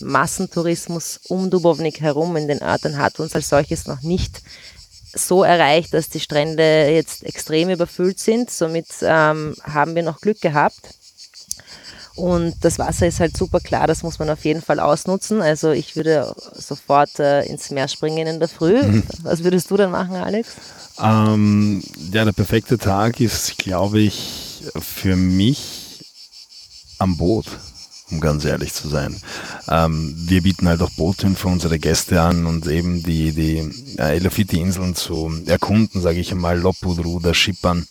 Massentourismus 0.00 1.20
um 1.28 1.50
Dubrovnik 1.50 2.00
herum 2.00 2.36
in 2.36 2.48
den 2.48 2.62
Örtern 2.62 2.98
hat 2.98 3.20
uns 3.20 3.34
als 3.34 3.48
solches 3.48 3.86
noch 3.86 4.02
nicht 4.02 4.42
so 5.14 5.42
erreicht, 5.42 5.92
dass 5.92 6.08
die 6.08 6.20
Strände 6.20 6.90
jetzt 6.90 7.24
extrem 7.24 7.68
überfüllt 7.68 8.18
sind. 8.18 8.50
Somit 8.50 8.86
ähm, 9.02 9.54
haben 9.62 9.94
wir 9.94 10.02
noch 10.02 10.20
Glück 10.20 10.40
gehabt. 10.40 10.94
Und 12.14 12.56
das 12.62 12.78
Wasser 12.78 13.06
ist 13.06 13.20
halt 13.20 13.36
super 13.36 13.60
klar, 13.60 13.86
das 13.86 14.02
muss 14.02 14.18
man 14.18 14.28
auf 14.28 14.44
jeden 14.44 14.62
Fall 14.62 14.80
ausnutzen. 14.80 15.40
Also 15.40 15.70
ich 15.70 15.96
würde 15.96 16.34
sofort 16.54 17.18
äh, 17.18 17.42
ins 17.44 17.70
Meer 17.70 17.88
springen 17.88 18.26
in 18.26 18.38
der 18.38 18.48
Früh. 18.48 18.82
Mhm. 18.82 19.02
Was 19.22 19.44
würdest 19.44 19.70
du 19.70 19.76
dann 19.76 19.90
machen, 19.90 20.16
Alex? 20.16 20.50
Ähm, 21.00 21.82
ja, 22.12 22.24
der 22.24 22.32
perfekte 22.32 22.76
Tag 22.76 23.20
ist, 23.20 23.56
glaube 23.58 24.00
ich, 24.00 24.62
für 24.78 25.16
mich 25.16 26.04
am 26.98 27.16
Boot 27.16 27.46
um 28.12 28.20
ganz 28.20 28.44
ehrlich 28.44 28.72
zu 28.72 28.88
sein. 28.88 29.16
Ähm, 29.68 30.14
wir 30.16 30.42
bieten 30.42 30.68
halt 30.68 30.82
auch 30.82 30.90
Boote 30.90 31.30
für 31.30 31.48
unsere 31.48 31.78
Gäste 31.78 32.20
an 32.20 32.46
und 32.46 32.66
eben 32.66 33.02
die, 33.02 33.32
die 33.32 33.98
äh, 33.98 34.16
Elafiti-Inseln 34.16 34.94
zu 34.94 35.32
erkunden, 35.46 36.00
sage 36.00 36.20
ich 36.20 36.30
einmal, 36.30 36.58
Lopudru, 36.58 37.18
der 37.20 37.34
Schippern, 37.34 37.86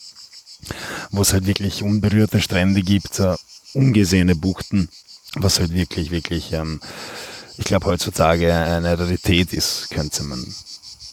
wo 1.10 1.24
es 1.24 1.34
halt 1.34 1.48
wirklich 1.48 1.84
unberührte 1.84 2.40
Strände 2.40 2.82
gibt, 2.84 3.20
äh, 3.20 3.36
ungesehene 3.74 4.36
Buchten, 4.36 4.90
was 5.36 5.60
halt 5.60 5.74
wirklich, 5.74 6.12
wirklich, 6.12 6.54
ähm, 6.54 6.80
ich 7.58 7.66
glaube, 7.66 7.86
heutzutage 7.86 8.54
eine 8.54 8.98
Rarität 8.98 9.54
ist, 9.54 9.90
könnte 9.92 10.24
man 10.24 10.46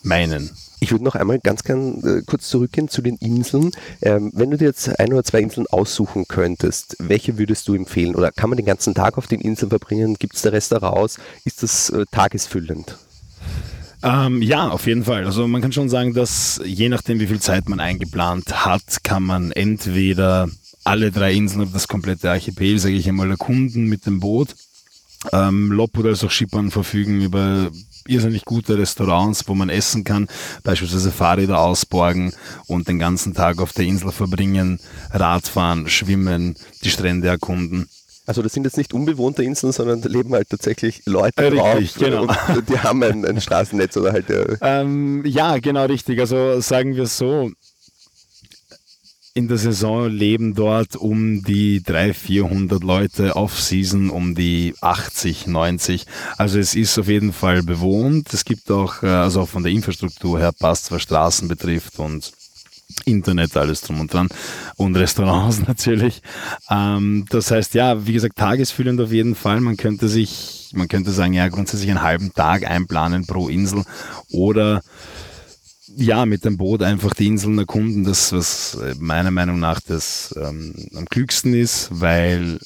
meinen. 0.02 0.50
Ich 0.80 0.92
würde 0.92 1.04
noch 1.04 1.16
einmal 1.16 1.40
ganz 1.40 1.64
gern 1.64 2.00
äh, 2.04 2.22
kurz 2.24 2.48
zurückgehen 2.48 2.88
zu 2.88 3.02
den 3.02 3.16
Inseln. 3.16 3.72
Ähm, 4.00 4.30
wenn 4.34 4.50
du 4.50 4.56
dir 4.56 4.66
jetzt 4.66 4.98
ein 5.00 5.12
oder 5.12 5.24
zwei 5.24 5.40
Inseln 5.40 5.66
aussuchen 5.66 6.26
könntest, 6.28 6.96
welche 7.00 7.36
würdest 7.36 7.66
du 7.66 7.74
empfehlen? 7.74 8.14
Oder 8.14 8.30
kann 8.30 8.48
man 8.48 8.56
den 8.56 8.66
ganzen 8.66 8.94
Tag 8.94 9.18
auf 9.18 9.26
den 9.26 9.40
Inseln 9.40 9.70
verbringen? 9.70 10.14
Gibt 10.18 10.36
es 10.36 10.42
da 10.42 10.50
Restaurants? 10.50 11.18
Ist 11.44 11.64
das 11.64 11.90
äh, 11.90 12.04
tagesfüllend? 12.12 12.96
Ähm, 14.02 14.40
ja, 14.42 14.68
auf 14.68 14.86
jeden 14.86 15.04
Fall. 15.04 15.24
Also 15.24 15.48
man 15.48 15.60
kann 15.60 15.72
schon 15.72 15.88
sagen, 15.88 16.14
dass 16.14 16.60
je 16.64 16.88
nachdem, 16.88 17.18
wie 17.18 17.26
viel 17.26 17.40
Zeit 17.40 17.68
man 17.68 17.80
eingeplant 17.80 18.64
hat, 18.64 19.02
kann 19.02 19.24
man 19.24 19.50
entweder 19.50 20.48
alle 20.88 21.10
drei 21.12 21.34
Inseln 21.34 21.62
oder 21.62 21.70
das 21.72 21.88
komplette 21.88 22.30
Archipel, 22.30 22.78
sage 22.78 22.94
ich 22.94 23.08
einmal, 23.08 23.30
erkunden 23.30 23.86
mit 23.86 24.06
dem 24.06 24.20
Boot. 24.20 24.54
Ähm, 25.32 25.72
Lopud 25.72 26.06
als 26.06 26.22
auch 26.24 26.30
Schippern 26.30 26.70
verfügen 26.70 27.20
über 27.20 27.70
irrsinnig 28.06 28.44
gute 28.44 28.78
Restaurants, 28.78 29.46
wo 29.48 29.54
man 29.54 29.68
essen 29.68 30.02
kann, 30.04 30.28
beispielsweise 30.62 31.10
Fahrräder 31.10 31.58
ausborgen 31.60 32.32
und 32.66 32.88
den 32.88 32.98
ganzen 32.98 33.34
Tag 33.34 33.60
auf 33.60 33.72
der 33.72 33.84
Insel 33.84 34.12
verbringen, 34.12 34.80
Radfahren, 35.12 35.88
schwimmen, 35.88 36.56
die 36.84 36.90
Strände 36.90 37.28
erkunden. 37.28 37.88
Also 38.24 38.42
das 38.42 38.52
sind 38.52 38.64
jetzt 38.64 38.76
nicht 38.76 38.92
unbewohnte 38.92 39.42
Inseln, 39.42 39.72
sondern 39.72 40.02
da 40.02 40.08
leben 40.08 40.32
halt 40.34 40.50
tatsächlich 40.50 41.02
Leute 41.06 41.46
Äh, 41.46 41.50
drauf 41.50 41.76
richtig, 41.78 42.02
genau. 42.04 42.22
und 42.24 42.68
die 42.68 42.78
haben 42.78 43.02
ein, 43.02 43.24
ein 43.24 43.40
Straßennetz 43.40 43.96
oder 43.96 44.12
halt 44.12 44.28
äh, 44.30 44.56
Ähm, 44.60 45.24
ja, 45.26 45.58
genau 45.58 45.86
richtig. 45.86 46.20
Also 46.20 46.60
sagen 46.60 46.94
wir 46.94 47.06
so, 47.06 47.50
in 49.38 49.46
der 49.46 49.56
Saison 49.56 50.10
leben 50.10 50.54
dort 50.54 50.96
um 50.96 51.44
die 51.44 51.80
300, 51.84 52.16
400 52.16 52.82
Leute, 52.82 53.36
Off-Season 53.36 54.10
um 54.10 54.34
die 54.34 54.74
80, 54.80 55.46
90. 55.46 56.06
Also 56.36 56.58
es 56.58 56.74
ist 56.74 56.98
auf 56.98 57.06
jeden 57.06 57.32
Fall 57.32 57.62
bewohnt. 57.62 58.34
Es 58.34 58.44
gibt 58.44 58.68
auch, 58.68 59.04
äh, 59.04 59.06
also 59.06 59.42
auch 59.42 59.48
von 59.48 59.62
der 59.62 59.70
Infrastruktur 59.70 60.40
her 60.40 60.50
passt, 60.50 60.90
was 60.90 61.02
Straßen 61.02 61.46
betrifft 61.46 62.00
und 62.00 62.32
Internet, 63.04 63.56
alles 63.56 63.82
drum 63.82 64.00
und 64.00 64.12
dran 64.12 64.28
und 64.76 64.96
Restaurants 64.96 65.60
natürlich. 65.68 66.20
Ähm, 66.68 67.24
das 67.30 67.52
heißt, 67.52 67.74
ja, 67.74 68.08
wie 68.08 68.14
gesagt, 68.14 68.36
tagesfüllend 68.36 69.00
auf 69.00 69.12
jeden 69.12 69.36
Fall. 69.36 69.60
Man 69.60 69.76
könnte 69.76 70.08
sich, 70.08 70.70
man 70.74 70.88
könnte 70.88 71.12
sagen, 71.12 71.32
ja, 71.32 71.46
grundsätzlich 71.46 71.90
einen 71.90 72.02
halben 72.02 72.34
Tag 72.34 72.68
einplanen 72.68 73.24
pro 73.24 73.48
Insel 73.48 73.84
oder 74.32 74.82
ja, 75.96 76.26
mit 76.26 76.44
dem 76.44 76.56
Boot 76.56 76.82
einfach 76.82 77.14
die 77.14 77.26
Inseln 77.26 77.58
erkunden, 77.58 78.04
das, 78.04 78.32
was 78.32 78.74
äh, 78.74 78.94
meiner 78.98 79.30
Meinung 79.30 79.58
nach 79.58 79.80
das 79.80 80.34
ähm, 80.40 80.74
am 80.94 81.06
klügsten 81.06 81.54
ist, 81.54 81.88
weil 81.90 82.58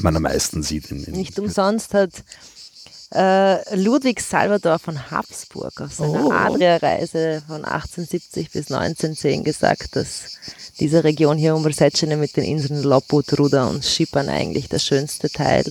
man 0.00 0.16
am 0.16 0.22
meisten 0.22 0.62
sieht. 0.62 0.90
In, 0.90 1.04
in 1.04 1.14
Nicht 1.14 1.38
umsonst 1.38 1.94
hat 1.94 2.10
äh, 3.12 3.76
Ludwig 3.76 4.20
Salvador 4.20 4.78
von 4.78 5.10
Habsburg 5.10 5.80
auf 5.80 5.92
seiner 5.92 6.26
Oh. 6.26 6.32
Adria-Reise 6.32 7.42
von 7.46 7.64
1870 7.64 8.50
bis 8.50 8.72
1910 8.72 9.44
gesagt, 9.44 9.94
dass 9.96 10.38
diese 10.80 11.04
Region 11.04 11.38
hier 11.38 11.54
um 11.54 11.62
Brzezinę 11.62 12.16
mit 12.16 12.36
den 12.36 12.44
Inseln 12.44 12.82
Lopud, 12.82 13.38
Ruda 13.38 13.66
und 13.66 13.84
Schippern 13.84 14.28
eigentlich 14.28 14.68
der 14.68 14.80
schönste 14.80 15.30
Teil 15.30 15.64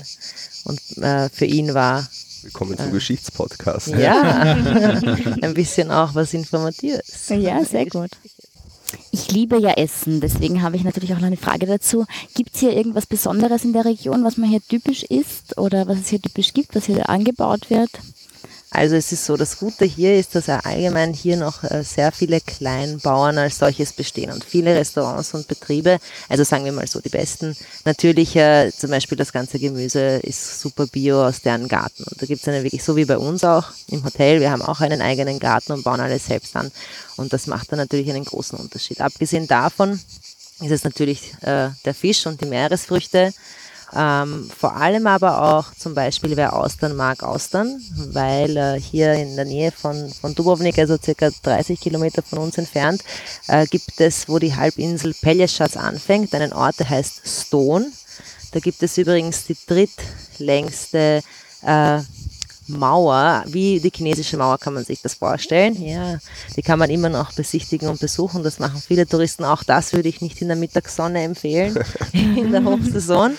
und 0.64 0.80
äh, 1.00 1.28
für 1.30 1.46
ihn 1.46 1.74
war 1.74 2.08
Willkommen 2.44 2.78
zum 2.78 2.92
Geschichtspodcast. 2.92 3.88
ja 3.88 4.42
ein 5.42 5.54
bisschen 5.54 5.92
auch 5.92 6.14
was 6.14 6.34
Informatives. 6.34 7.30
Ja, 7.30 7.64
sehr 7.64 7.86
gut. 7.86 8.12
Ich 9.12 9.32
liebe 9.32 9.58
ja 9.60 9.72
Essen, 9.72 10.20
deswegen 10.20 10.62
habe 10.62 10.76
ich 10.76 10.84
natürlich 10.84 11.14
auch 11.14 11.20
noch 11.20 11.28
eine 11.28 11.38
Frage 11.38 11.66
dazu. 11.66 12.06
Gibt 12.36 12.54
es 12.54 12.60
hier 12.60 12.76
irgendwas 12.76 13.06
Besonderes 13.06 13.64
in 13.64 13.72
der 13.72 13.86
Region, 13.86 14.26
was 14.26 14.36
man 14.38 14.50
hier 14.50 14.62
typisch 14.62 15.04
isst 15.04 15.58
oder 15.58 15.88
was 15.88 16.00
es 16.00 16.10
hier 16.10 16.22
typisch 16.22 16.54
gibt, 16.54 16.76
was 16.76 16.86
hier 16.86 17.10
angebaut 17.10 17.70
wird? 17.70 17.90
Also 18.74 18.96
es 18.96 19.12
ist 19.12 19.26
so, 19.26 19.38
das 19.38 19.60
Gute 19.60 19.86
hier 19.86 20.18
ist, 20.18 20.34
dass 20.34 20.50
allgemein 20.50 21.14
hier 21.14 21.38
noch 21.38 21.64
äh, 21.64 21.84
sehr 21.84 22.12
viele 22.12 22.42
Kleinbauern 22.42 23.38
als 23.38 23.60
solches 23.60 23.94
bestehen 23.94 24.32
und 24.32 24.44
viele 24.44 24.76
Restaurants 24.76 25.36
und 25.36 25.48
Betriebe, 25.48 26.00
also 26.28 26.44
sagen 26.44 26.66
wir 26.66 26.72
mal 26.72 26.88
so, 26.88 27.00
die 27.00 27.10
besten. 27.10 27.56
Natürlich 27.86 28.36
äh, 28.36 28.72
zum 28.76 28.90
Beispiel 28.90 29.16
das 29.16 29.32
ganze 29.32 29.60
Gemüse 29.60 30.18
ist 30.24 30.60
super 30.60 30.88
bio 30.88 31.24
aus 31.24 31.42
deren 31.42 31.68
Garten 31.68 32.04
und 32.04 32.20
da 32.20 32.26
gibt 32.26 32.42
es 32.42 32.48
eine 32.48 32.64
wirklich, 32.64 32.84
so 32.84 32.96
wie 32.96 33.06
bei 33.06 33.20
uns 33.20 33.44
auch 33.44 33.68
im 33.90 34.04
Hotel, 34.04 34.40
wir 34.40 34.50
haben 34.50 34.64
auch 34.64 34.82
einen 34.82 35.04
eigenen 35.04 35.40
Garten 35.40 35.74
und 35.74 35.84
bauen 35.84 36.00
alles 36.00 36.26
selbst 36.26 36.56
an 36.56 36.72
und 37.16 37.32
das 37.32 37.46
macht 37.46 37.72
dann 37.72 37.78
natürlich 37.78 38.10
einen 38.10 38.26
großen 38.26 38.58
Unterschied. 38.58 39.02
Abgesehen 39.02 39.46
davon 39.46 40.00
ist 40.62 40.72
es 40.72 40.84
natürlich 40.84 41.34
äh, 41.42 41.70
der 41.86 41.94
Fisch 41.94 42.26
und 42.26 42.42
die 42.42 42.48
Meeresfrüchte, 42.48 43.34
ähm, 43.96 44.50
vor 44.58 44.76
allem 44.76 45.08
aber 45.08 45.42
auch 45.42 45.74
zum 45.76 45.94
Beispiel, 45.94 46.36
wer 46.36 46.54
Austern 46.54 46.96
mag, 46.96 47.24
Austern, 47.24 47.80
weil 48.12 48.58
äh, 48.58 48.80
hier 48.80 49.14
in 49.14 49.36
der 49.36 49.46
Nähe 49.46 49.72
von, 49.72 50.10
von 50.10 50.34
Dubrovnik, 50.34 50.78
also 50.80 50.98
circa 50.98 51.30
30 51.44 51.80
Kilometer 51.80 52.22
von 52.22 52.40
uns 52.40 52.58
entfernt, 52.58 53.04
äh, 53.48 53.66
gibt 53.68 54.00
es, 54.00 54.28
wo 54.28 54.40
die 54.40 54.56
Halbinsel 54.56 55.14
Pelješac 55.22 55.78
anfängt, 55.78 56.34
einen 56.34 56.54
Ort, 56.54 56.80
der 56.80 56.90
heißt 56.90 57.22
Stone. 57.26 57.88
Da 58.52 58.60
gibt 58.60 58.82
es 58.84 58.98
übrigens 58.98 59.46
die 59.46 59.58
drittlängste 59.68 61.22
äh, 61.64 62.00
Mauer, 62.68 63.44
wie 63.48 63.80
die 63.80 63.92
chinesische 63.94 64.38
Mauer 64.38 64.58
kann 64.58 64.74
man 64.74 64.86
sich 64.86 65.02
das 65.02 65.16
vorstellen. 65.16 65.82
Ja, 65.82 66.20
die 66.56 66.62
kann 66.62 66.80
man 66.80 66.90
immer 66.90 67.10
noch 67.10 67.34
besichtigen 67.34 67.90
und 67.90 68.00
besuchen. 68.00 68.44
Das 68.44 68.60
machen 68.60 68.82
viele 68.86 69.06
Touristen. 69.06 69.44
Auch 69.44 69.64
das 69.64 69.94
würde 69.94 70.08
ich 70.10 70.22
nicht 70.22 70.42
in 70.42 70.48
der 70.48 70.58
Mittagssonne 70.58 71.24
empfehlen, 71.24 71.78
in 72.14 72.52
der 72.52 72.64
Hochsaison. 72.64 73.36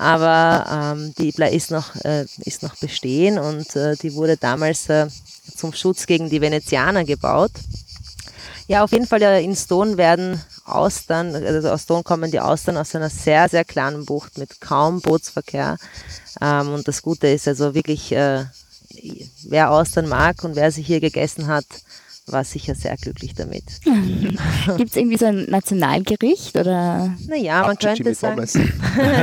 Aber 0.00 0.94
ähm, 0.96 1.12
die 1.18 1.30
ble- 1.30 1.50
ist 1.50 1.70
noch, 1.70 1.94
äh, 2.04 2.24
ist 2.46 2.62
noch 2.62 2.74
bestehen 2.76 3.38
und 3.38 3.76
äh, 3.76 3.96
die 3.96 4.14
wurde 4.14 4.38
damals 4.38 4.88
äh, 4.88 5.08
zum 5.54 5.74
Schutz 5.74 6.06
gegen 6.06 6.30
die 6.30 6.40
Venezianer 6.40 7.04
gebaut. 7.04 7.50
Ja, 8.66 8.82
auf 8.82 8.92
jeden 8.92 9.06
Fall 9.06 9.20
äh, 9.20 9.44
in 9.44 9.54
Stone 9.54 9.98
werden 9.98 10.42
Austern, 10.64 11.34
also 11.34 11.68
aus 11.68 11.82
Stone 11.82 12.02
kommen 12.02 12.30
die 12.30 12.40
Austern 12.40 12.78
aus 12.78 12.94
einer 12.94 13.10
sehr, 13.10 13.46
sehr 13.50 13.66
kleinen 13.66 14.06
Bucht 14.06 14.38
mit 14.38 14.62
kaum 14.62 15.02
Bootsverkehr. 15.02 15.76
Ähm, 16.40 16.72
und 16.72 16.88
das 16.88 17.02
Gute 17.02 17.26
ist 17.26 17.46
also 17.46 17.74
wirklich, 17.74 18.10
äh, 18.12 18.46
wer 19.48 19.70
Austern 19.70 20.08
mag 20.08 20.42
und 20.44 20.56
wer 20.56 20.72
sie 20.72 20.82
hier 20.82 21.00
gegessen 21.00 21.46
hat, 21.46 21.66
war 22.32 22.44
sicher 22.44 22.74
sehr 22.74 22.96
glücklich 22.96 23.34
damit. 23.34 23.64
Gibt 24.76 24.90
es 24.90 24.96
irgendwie 24.96 25.16
so 25.16 25.26
ein 25.26 25.44
Nationalgericht 25.48 26.56
oder? 26.56 27.14
Naja, 27.28 27.62
man 27.66 27.76
könnte 27.78 28.14
sagen, 28.14 28.36
Pommes. 28.36 28.58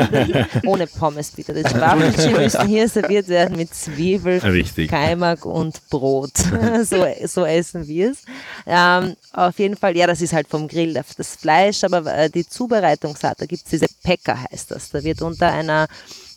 ohne 0.66 0.88
Pommes 0.88 1.32
bitte. 1.32 1.54
Das 1.54 1.74
Waffelchen 1.74 2.34
müssen 2.34 2.68
hier 2.68 2.88
serviert 2.90 3.28
werden 3.28 3.56
mit 3.58 3.74
Zwiebel, 3.74 4.40
Richtig. 4.40 4.90
Kaimak 4.90 5.46
und 5.46 5.88
Brot. 5.90 6.38
so, 6.84 7.06
so 7.26 7.46
essen 7.46 7.88
wir 7.88 8.12
es. 8.12 8.24
Ähm, 8.66 9.16
auf 9.34 9.58
jeden 9.60 9.76
Fall, 9.78 9.96
ja, 9.98 10.08
das 10.08 10.22
ist 10.22 10.34
halt 10.34 10.48
vom 10.48 10.68
Grill 10.68 10.94
das- 10.94 11.16
das 11.16 11.36
Fleisch, 11.36 11.84
aber 11.84 12.06
äh, 12.14 12.30
die 12.30 12.48
Zubereitungsart, 12.48 13.42
da 13.42 13.46
gibt 13.46 13.64
es 13.66 13.70
diese 13.70 13.88
Pekka 14.04 14.38
heißt 14.52 14.72
das. 14.72 14.90
Da 14.90 15.04
wird 15.04 15.22
unter 15.22 15.52
einer 15.52 15.88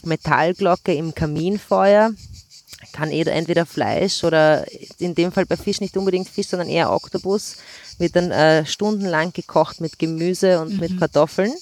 Metallglocke 0.04 0.94
im 0.94 1.14
Kaminfeuer 1.14 2.10
kann 2.92 3.10
eh 3.10 3.22
entweder 3.22 3.66
Fleisch 3.66 4.24
oder 4.24 4.66
in 4.98 5.14
dem 5.14 5.32
Fall 5.32 5.46
bei 5.46 5.56
Fisch 5.56 5.80
nicht 5.80 5.96
unbedingt 5.96 6.28
Fisch, 6.28 6.48
sondern 6.48 6.68
eher 6.68 6.92
Oktopus, 6.92 7.56
wird 7.98 8.16
dann 8.16 8.30
äh, 8.30 8.64
stundenlang 8.66 9.32
gekocht 9.32 9.80
mit 9.80 9.98
Gemüse 9.98 10.60
und 10.60 10.80
mit 10.80 10.98
Kartoffeln. 10.98 11.52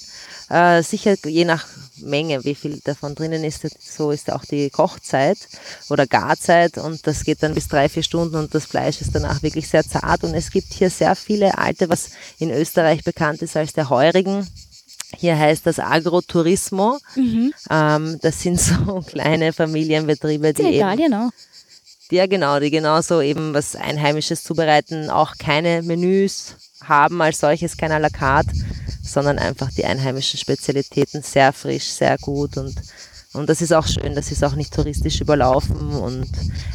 Äh, 0.48 0.82
sicher 0.82 1.16
je 1.24 1.44
nach 1.44 1.66
Menge, 1.96 2.42
wie 2.44 2.54
viel 2.54 2.80
davon 2.80 3.14
drinnen 3.14 3.44
ist, 3.44 3.66
so 3.80 4.10
ist 4.12 4.32
auch 4.32 4.44
die 4.44 4.70
Kochzeit 4.70 5.36
oder 5.90 6.06
Garzeit 6.06 6.78
und 6.78 7.06
das 7.06 7.24
geht 7.24 7.42
dann 7.42 7.54
bis 7.54 7.68
drei, 7.68 7.88
vier 7.88 8.02
Stunden 8.02 8.36
und 8.36 8.54
das 8.54 8.64
Fleisch 8.64 9.00
ist 9.02 9.14
danach 9.14 9.42
wirklich 9.42 9.68
sehr 9.68 9.86
zart 9.86 10.24
und 10.24 10.34
es 10.34 10.50
gibt 10.50 10.72
hier 10.72 10.88
sehr 10.88 11.16
viele 11.16 11.58
alte, 11.58 11.90
was 11.90 12.10
in 12.38 12.50
Österreich 12.50 13.04
bekannt 13.04 13.42
ist 13.42 13.56
als 13.56 13.74
der 13.74 13.90
Heurigen. 13.90 14.46
Hier 15.20 15.36
heißt 15.36 15.66
das 15.66 15.80
Agrotourismo. 15.80 16.98
Ähm, 17.70 18.18
das 18.22 18.40
sind 18.40 18.60
so 18.60 19.02
kleine 19.06 19.52
Familienbetriebe, 19.52 20.54
die 20.54 20.62
Sehr 20.62 20.70
eben 20.70 21.12
auch. 21.12 21.30
ja, 22.12 22.26
genau, 22.26 22.60
die 22.60 22.70
genauso 22.70 23.20
eben 23.20 23.52
was 23.52 23.74
Einheimisches 23.74 24.44
zubereiten, 24.44 25.10
auch 25.10 25.34
keine 25.36 25.82
Menüs 25.82 26.54
haben 26.84 27.20
als 27.20 27.40
solches, 27.40 27.76
kein 27.76 27.90
à 27.90 27.98
la 27.98 28.10
carte, 28.10 28.52
sondern 29.02 29.40
einfach 29.40 29.70
die 29.72 29.84
einheimischen 29.84 30.38
Spezialitäten 30.38 31.22
sehr 31.22 31.52
frisch, 31.52 31.86
sehr 31.90 32.16
gut 32.18 32.56
und 32.56 32.76
und 33.34 33.48
das 33.48 33.60
ist 33.60 33.72
auch 33.72 33.86
schön, 33.86 34.14
das 34.14 34.32
ist 34.32 34.42
auch 34.42 34.54
nicht 34.54 34.72
touristisch 34.72 35.20
überlaufen 35.20 35.76
und 35.76 36.26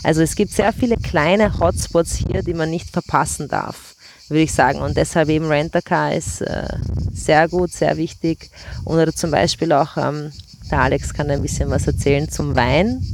also 0.04 0.22
es 0.22 0.36
gibt 0.36 0.52
sehr 0.52 0.72
viele 0.72 0.98
kleine 0.98 1.58
Hotspots 1.60 2.14
hier, 2.14 2.44
die 2.44 2.54
man 2.54 2.70
nicht 2.70 2.92
verpassen 2.92 3.48
darf, 3.48 3.93
würde 4.34 4.44
ich 4.44 4.54
sagen 4.54 4.80
und 4.80 4.98
deshalb 4.98 5.30
eben 5.30 5.48
Rent-A-Car 5.48 6.14
ist 6.14 6.42
äh, 6.42 6.68
sehr 7.14 7.48
gut, 7.48 7.72
sehr 7.72 7.98
wichtig 7.98 8.50
und 8.84 8.98
oder 8.98 9.14
zum 9.14 9.32
Beispiel 9.32 9.72
auch 9.72 9.98
ähm, 9.98 10.32
der 10.72 10.82
Alex 10.82 11.14
kann 11.14 11.30
ein 11.30 11.42
bisschen 11.42 11.70
was 11.70 11.86
erzählen 11.88 12.30
zum 12.30 12.56
Wein 12.56 13.06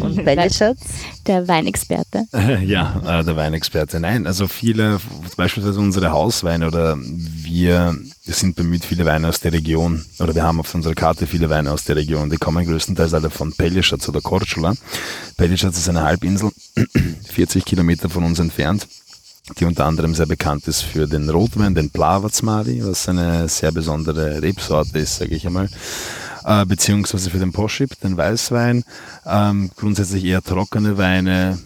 und 0.00 0.16
Bellischatz. 0.24 0.80
Der 1.26 1.46
Weinexperte. 1.46 2.24
Ja, 2.64 3.20
äh, 3.20 3.24
der 3.24 3.36
Weinexperte. 3.36 4.00
Nein, 4.00 4.26
also 4.26 4.48
viele, 4.48 5.00
beispielsweise 5.36 5.78
unsere 5.78 6.10
Hausweine 6.10 6.66
oder 6.66 6.96
wir 6.98 7.96
sind 8.24 8.56
bemüht, 8.56 8.84
viele 8.84 9.04
Weine 9.04 9.28
aus 9.28 9.40
der 9.40 9.52
Region, 9.52 10.04
oder 10.18 10.34
wir 10.34 10.42
haben 10.42 10.60
auf 10.60 10.74
unserer 10.74 10.94
Karte 10.94 11.26
viele 11.26 11.50
Weine 11.50 11.70
aus 11.70 11.84
der 11.84 11.96
Region, 11.96 12.30
die 12.30 12.36
kommen 12.36 12.66
größtenteils 12.66 13.14
alle 13.14 13.30
von 13.30 13.52
Pelješac 13.52 14.08
oder 14.08 14.20
Korčula. 14.20 14.74
Pelješac 15.36 15.72
ist 15.72 15.88
eine 15.88 16.02
Halbinsel, 16.02 16.50
40 17.30 17.64
Kilometer 17.64 18.08
von 18.08 18.24
uns 18.24 18.38
entfernt, 18.38 18.88
die 19.58 19.64
unter 19.64 19.84
anderem 19.84 20.14
sehr 20.14 20.26
bekannt 20.26 20.66
ist 20.68 20.82
für 20.82 21.06
den 21.06 21.28
Rotwein, 21.28 21.74
den 21.74 21.90
Plavacmadi, 21.90 22.84
was 22.84 23.08
eine 23.08 23.48
sehr 23.48 23.72
besondere 23.72 24.40
Rebsorte 24.42 24.98
ist, 24.98 25.16
sage 25.16 25.34
ich 25.34 25.46
einmal 25.46 25.68
äh, 26.44 26.64
beziehungsweise 26.66 27.30
für 27.30 27.38
den 27.38 27.52
Poschip, 27.52 27.98
den 28.00 28.16
Weißwein. 28.16 28.84
Ähm, 29.26 29.70
grundsätzlich 29.76 30.24
eher 30.24 30.42
trockene 30.42 30.96
Weine, 30.98 31.58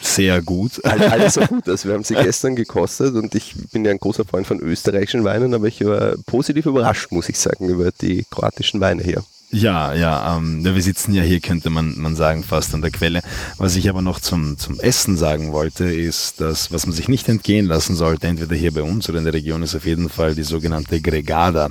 sehr 0.00 0.42
gut. 0.42 0.84
Alles 0.84 1.34
so 1.34 1.40
gut. 1.42 1.68
Also 1.68 1.88
wir 1.88 1.94
haben 1.94 2.04
sie 2.04 2.14
gestern 2.14 2.56
gekostet 2.56 3.14
und 3.14 3.34
ich 3.34 3.54
bin 3.72 3.84
ja 3.84 3.90
ein 3.90 3.98
großer 3.98 4.24
Freund 4.24 4.46
von 4.46 4.60
österreichischen 4.60 5.24
Weinen, 5.24 5.54
aber 5.54 5.66
ich 5.66 5.84
war 5.84 6.14
positiv 6.26 6.66
überrascht, 6.66 7.10
muss 7.10 7.28
ich 7.28 7.38
sagen, 7.38 7.68
über 7.68 7.90
die 7.90 8.24
kroatischen 8.30 8.80
Weine 8.80 9.02
hier. 9.02 9.24
Ja, 9.50 9.94
ja, 9.94 10.36
ähm, 10.36 10.62
wir 10.62 10.82
sitzen 10.82 11.14
ja 11.14 11.22
hier, 11.22 11.40
könnte 11.40 11.70
man, 11.70 11.98
man 11.98 12.14
sagen, 12.14 12.44
fast 12.44 12.74
an 12.74 12.82
der 12.82 12.90
Quelle. 12.90 13.22
Was 13.56 13.76
ich 13.76 13.88
aber 13.88 14.02
noch 14.02 14.20
zum, 14.20 14.58
zum 14.58 14.78
Essen 14.78 15.16
sagen 15.16 15.52
wollte, 15.52 15.84
ist, 15.84 16.42
dass, 16.42 16.70
was 16.70 16.84
man 16.84 16.94
sich 16.94 17.08
nicht 17.08 17.30
entgehen 17.30 17.64
lassen 17.64 17.96
sollte, 17.96 18.26
entweder 18.26 18.54
hier 18.54 18.74
bei 18.74 18.82
uns 18.82 19.08
oder 19.08 19.18
in 19.18 19.24
der 19.24 19.32
Region, 19.32 19.62
ist 19.62 19.74
auf 19.74 19.86
jeden 19.86 20.10
Fall 20.10 20.34
die 20.34 20.42
sogenannte 20.42 21.00
Gregada. 21.00 21.70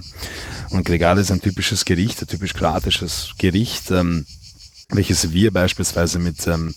Und 0.72 0.86
Gregada 0.86 1.22
ist 1.22 1.32
ein 1.32 1.40
typisches 1.40 1.86
Gericht, 1.86 2.20
ein 2.20 2.28
typisch 2.28 2.56
kroatisches 2.56 3.34
Gericht, 3.38 3.92
ähm, 3.92 4.26
welches 4.90 5.32
wir 5.32 5.52
beispielsweise 5.54 6.18
mit 6.18 6.48
ähm, 6.48 6.74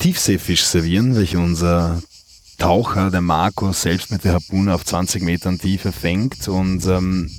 Tiefseefisch 0.00 0.64
servieren, 0.64 1.14
welche 1.14 1.38
unser 1.38 2.02
Taucher, 2.58 3.12
der 3.12 3.20
Marco, 3.20 3.72
selbst 3.72 4.10
mit 4.10 4.24
der 4.24 4.32
Harpune 4.32 4.74
auf 4.74 4.84
20 4.84 5.22
Metern 5.22 5.60
Tiefe 5.60 5.92
fängt 5.92 6.48
und 6.48 6.84
ähm, 6.86 7.30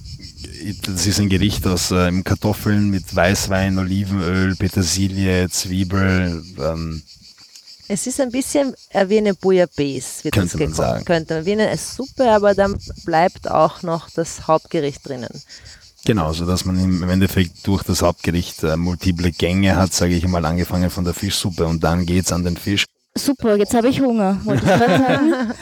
das 0.83 1.05
ist 1.07 1.19
ein 1.19 1.29
Gericht 1.29 1.65
aus 1.67 1.91
ähm, 1.91 2.23
Kartoffeln 2.23 2.89
mit 2.89 3.15
Weißwein, 3.15 3.77
Olivenöl, 3.77 4.55
Petersilie, 4.55 5.49
Zwiebel. 5.49 6.43
Ähm, 6.59 7.01
es 7.89 8.05
ist 8.05 8.19
ein 8.19 8.31
bisschen 8.31 8.73
äh, 8.89 9.07
wie 9.07 9.17
eine 9.19 9.33
Bouillabaisse, 9.33 10.25
wird 10.25 10.33
Könnte 10.33 10.57
das 10.57 10.59
man 10.59 10.69
gekocht. 10.71 10.75
sagen. 10.75 11.05
Könnte 11.05 11.33
man 11.35 11.45
wie 11.45 11.51
eine 11.53 11.77
Suppe, 11.77 12.29
aber 12.31 12.53
dann 12.53 12.77
bleibt 13.05 13.49
auch 13.49 13.81
noch 13.83 14.09
das 14.09 14.47
Hauptgericht 14.47 15.07
drinnen. 15.07 15.29
genau, 16.05 16.33
so 16.33 16.45
dass 16.45 16.65
man 16.65 16.77
im 16.79 17.09
Endeffekt 17.09 17.65
durch 17.65 17.83
das 17.83 18.01
Hauptgericht 18.01 18.63
äh, 18.63 18.75
multiple 18.75 19.31
Gänge 19.31 19.75
hat, 19.77 19.93
sage 19.93 20.15
ich 20.15 20.27
mal, 20.27 20.45
angefangen 20.45 20.89
von 20.89 21.05
der 21.05 21.13
Fischsuppe 21.13 21.65
und 21.65 21.83
dann 21.83 22.05
geht's 22.05 22.31
an 22.31 22.43
den 22.43 22.57
Fisch. 22.57 22.85
Super, 23.17 23.55
jetzt 23.55 23.73
habe 23.73 23.87
ich 23.89 23.99
Hunger. 24.01 24.39
Wollte 24.45 24.63
ich 24.65 24.69
gerade 24.69 24.97
sagen. 24.97 25.53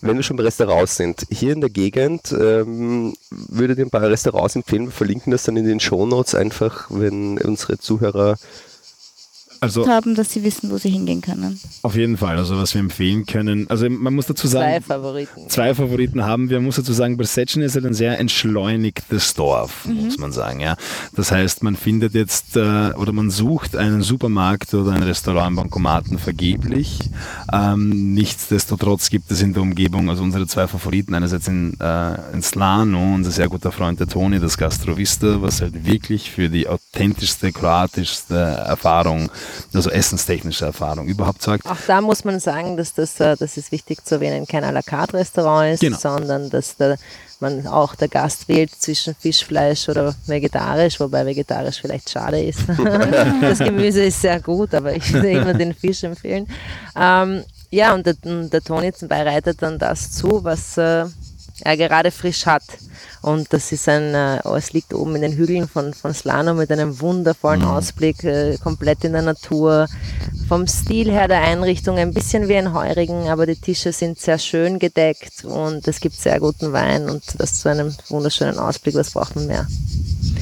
Wenn 0.00 0.16
wir 0.16 0.22
schon 0.22 0.36
bei 0.36 0.42
Restaurants 0.42 0.96
sind, 0.96 1.26
hier 1.30 1.52
in 1.52 1.60
der 1.60 1.70
Gegend 1.70 2.32
ähm, 2.32 3.14
würdet 3.30 3.78
ihr 3.78 3.86
ein 3.86 3.90
paar 3.90 4.02
Restaurants 4.02 4.56
empfehlen? 4.56 4.86
Wir 4.86 4.92
verlinken 4.92 5.30
das 5.30 5.44
dann 5.44 5.56
in 5.56 5.66
den 5.66 5.80
Shownotes 5.80 6.34
einfach, 6.34 6.86
wenn 6.90 7.38
unsere 7.38 7.78
Zuhörer 7.78 8.36
Also 9.66 9.88
haben, 9.88 10.14
dass 10.14 10.32
sie 10.32 10.42
wissen, 10.42 10.70
wo 10.70 10.78
sie 10.78 10.90
hingehen 10.90 11.20
können. 11.20 11.60
auf 11.82 11.94
jeden 11.96 12.16
Fall, 12.16 12.36
also 12.38 12.56
was 12.58 12.74
wir 12.74 12.80
empfehlen 12.80 13.26
können. 13.26 13.68
Also 13.70 13.88
man 13.90 14.14
muss 14.14 14.26
dazu 14.26 14.48
Zwei 14.48 14.72
sagen, 14.80 14.84
Favoriten. 14.84 15.48
zwei 15.48 15.74
Favoriten 15.74 16.24
haben 16.24 16.50
wir. 16.50 16.58
Man 16.58 16.66
muss 16.66 16.76
dazu 16.76 16.92
sagen, 16.92 17.16
Perception 17.16 17.62
ist 17.62 17.74
halt 17.74 17.86
ein 17.86 17.94
sehr 17.94 18.18
entschleunigtes 18.18 19.34
Dorf, 19.34 19.86
muss 19.86 20.18
man 20.18 20.32
sagen. 20.32 20.60
Ja, 20.60 20.76
das 21.14 21.30
heißt, 21.30 21.62
man 21.62 21.76
findet 21.76 22.14
jetzt 22.14 22.56
äh, 22.56 22.92
oder 22.94 23.12
man 23.12 23.30
sucht 23.30 23.76
einen 23.76 24.02
Supermarkt 24.02 24.72
oder 24.74 24.92
ein 24.92 25.02
Restaurant 25.02 25.50
im 25.50 25.56
Bankomaten 25.56 26.18
vergeblich. 26.18 26.98
Ähm, 27.52 28.14
nichtsdestotrotz 28.14 29.10
gibt 29.10 29.30
es 29.30 29.42
in 29.42 29.52
der 29.52 29.62
Umgebung 29.62 30.08
also 30.10 30.22
unsere 30.22 30.46
zwei 30.46 30.66
Favoriten 30.66 31.14
einerseits 31.14 31.48
in, 31.48 31.78
äh, 31.80 32.32
in 32.32 32.42
Slano, 32.42 33.14
unser 33.14 33.30
sehr 33.30 33.48
guter 33.48 33.72
Freund 33.72 34.00
der 34.00 34.06
Toni, 34.06 34.38
das 34.40 34.56
Gastrovista, 34.58 35.40
was 35.42 35.60
halt 35.60 35.84
wirklich 35.86 36.30
für 36.30 36.48
die 36.48 36.68
authentischste 36.68 37.52
kroatischste 37.52 38.34
Erfahrung, 38.34 39.30
also 39.74 39.90
essenstechnische 39.90 40.64
Erfahrung 40.66 41.06
überhaupt 41.06 41.42
sorgt. 41.42 41.66
Auch 41.66 41.76
da 41.86 42.00
muss 42.00 42.24
man 42.24 42.40
sagen, 42.40 42.76
dass 42.76 42.94
das, 42.94 43.18
äh, 43.20 43.36
das 43.36 43.56
ist 43.56 43.72
wichtig 43.72 44.04
zu 44.04 44.16
erwähnen, 44.16 44.46
kein 44.46 44.64
à 44.64 44.72
la 44.72 44.82
carte 44.82 45.14
Restaurant 45.14 45.74
ist, 45.74 45.80
Genau. 45.80 45.98
sondern 45.98 46.50
dass 46.50 46.76
der, 46.76 46.96
man 47.40 47.66
auch 47.66 47.94
der 47.94 48.08
Gast 48.08 48.48
wählt 48.48 48.70
zwischen 48.74 49.14
Fischfleisch 49.14 49.88
oder 49.88 50.14
vegetarisch, 50.26 50.98
wobei 51.00 51.26
vegetarisch 51.26 51.80
vielleicht 51.80 52.08
schade 52.10 52.42
ist. 52.42 52.60
das 53.40 53.58
Gemüse 53.58 54.04
ist 54.04 54.20
sehr 54.22 54.40
gut, 54.40 54.74
aber 54.74 54.94
ich 54.94 55.12
würde 55.12 55.30
immer 55.30 55.54
den 55.54 55.74
Fisch 55.74 56.02
empfehlen. 56.04 56.46
Ähm, 56.98 57.42
ja, 57.70 57.94
und 57.94 58.06
der, 58.06 58.14
der 58.22 58.62
Toni 58.62 58.92
bereitet 59.02 59.60
dann 59.60 59.78
das 59.78 60.12
zu, 60.12 60.42
was 60.44 60.78
äh, 60.78 61.04
er 61.60 61.76
gerade 61.76 62.10
frisch 62.10 62.46
hat. 62.46 62.62
Und 63.22 63.52
das 63.52 63.72
ist 63.72 63.88
ein, 63.88 64.14
äh, 64.14 64.40
es 64.56 64.72
liegt 64.72 64.94
oben 64.94 65.16
in 65.16 65.22
den 65.22 65.32
Hügeln 65.32 65.68
von, 65.68 65.94
von 65.94 66.14
Slano 66.14 66.54
mit 66.54 66.70
einem 66.70 67.00
wundervollen 67.00 67.64
Ausblick, 67.64 68.22
äh, 68.24 68.56
komplett 68.58 69.04
in 69.04 69.12
der 69.12 69.22
Natur. 69.22 69.88
Vom 70.48 70.66
Stil 70.68 71.10
her 71.10 71.26
der 71.26 71.42
Einrichtung 71.42 71.98
ein 71.98 72.14
bisschen 72.14 72.48
wie 72.48 72.56
ein 72.56 72.72
Heurigen, 72.72 73.28
aber 73.28 73.46
die 73.46 73.56
Tische 73.56 73.92
sind 73.92 74.20
sehr 74.20 74.38
schön 74.38 74.78
gedeckt 74.78 75.44
und 75.44 75.88
es 75.88 76.00
gibt 76.00 76.14
sehr 76.14 76.38
guten 76.38 76.72
Wein 76.72 77.10
und 77.10 77.22
das 77.38 77.60
zu 77.60 77.68
einem 77.68 77.94
wunderschönen 78.08 78.58
Ausblick. 78.58 78.94
Was 78.94 79.10
braucht 79.10 79.34
man 79.34 79.46
mehr? 79.46 79.66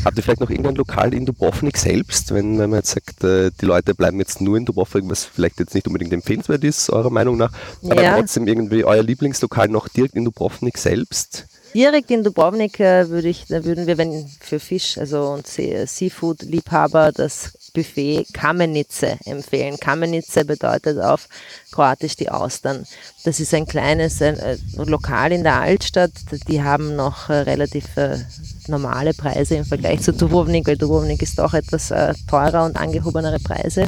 Habt 0.05 0.17
ihr 0.19 0.23
vielleicht 0.23 0.40
noch 0.40 0.51
irgendein 0.51 0.75
Lokal 0.75 1.14
in 1.14 1.25
Dubrovnik 1.25 1.79
selbst, 1.79 2.35
wenn, 2.35 2.59
wenn 2.59 2.71
man 2.71 2.81
jetzt 2.81 2.90
sagt, 2.90 3.25
äh, 3.25 3.51
die 3.61 3.64
Leute 3.64 3.95
bleiben 3.95 4.19
jetzt 4.19 4.40
nur 4.40 4.57
in 4.57 4.64
Dubrovnik, 4.67 5.05
was 5.09 5.25
vielleicht 5.25 5.59
jetzt 5.61 5.75
nicht 5.75 5.87
unbedingt 5.87 6.12
empfehlenswert 6.12 6.62
ist, 6.62 6.90
eurer 6.90 7.11
Meinung 7.11 7.37
nach, 7.37 7.53
aber 7.88 8.03
Ja. 8.03 8.17
trotzdem 8.17 8.47
irgendwie 8.47 8.85
euer 8.85 9.03
Lieblingslokal 9.03 9.69
noch 9.69 9.88
direkt 9.88 10.14
in 10.14 10.25
Dubrovnik 10.25 10.77
selbst? 10.79 11.47
Direkt 11.75 12.11
in 12.11 12.23
Dubrovnik 12.23 12.79
äh, 12.79 13.09
würde 13.09 13.29
ich, 13.29 13.49
würden 13.49 13.87
wir, 13.87 13.99
wenn 13.99 14.29
für 14.40 14.61
Fisch, 14.61 14.97
also 14.99 15.23
und 15.31 15.47
See- 15.47 15.85
Seafood-Liebhaber, 15.87 17.11
das 17.11 17.59
Buffet 17.75 18.27
Kamenice 18.33 19.19
empfehlen. 19.25 19.77
Kamenice 19.81 20.45
bedeutet 20.47 21.01
auf 21.01 21.29
Kroatisch 21.73 22.14
die 22.14 22.31
Austern. 22.31 22.87
Das 23.25 23.40
ist 23.40 23.53
ein 23.53 23.67
kleines 23.67 24.23
ein, 24.23 24.38
äh, 24.38 24.57
Lokal 24.77 25.33
in 25.33 25.43
der 25.43 25.61
Altstadt. 25.61 26.12
Die 26.47 26.62
haben 26.62 26.95
noch 26.95 27.29
äh, 27.31 27.33
relativ 27.40 27.97
äh, 27.97 28.19
normale 28.68 29.14
Preise 29.14 29.57
im 29.57 29.64
Vergleich 29.64 30.00
zu 30.03 30.12
Dubrovnik, 30.12 30.66
weil 30.66 30.77
Dubrovnik 30.77 31.22
ist 31.22 31.38
doch 31.38 31.55
etwas 31.55 31.90
äh, 31.90 32.14
teurer 32.29 32.64
und 32.64 32.77
angehobenere 32.77 33.38
Preise. 33.40 33.87